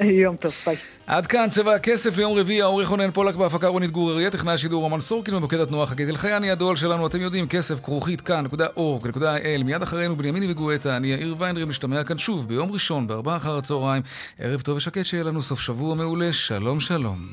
[0.00, 0.76] יום טוב, ביי.
[1.06, 5.00] עד כאן צבע הכסף ליום רביעי, העורך רונן פולק בהפקה רונית גור טכנאי השידור רומן
[5.00, 10.52] סורקין במוקד התנועה חגית אלחייני, הדואל שלנו, אתם יודעים, כסף כרוכית כאן.org.il, מיד אחרינו בנימיני
[10.52, 14.02] וגואטה, אני יאיר ויינרי, משתמע כאן שוב ביום ראשון, בארבעה אחר הצהריים.
[14.38, 17.26] ערב טוב ושקט שיהיה לנו סוף שבוע מעולה, שלום שלום.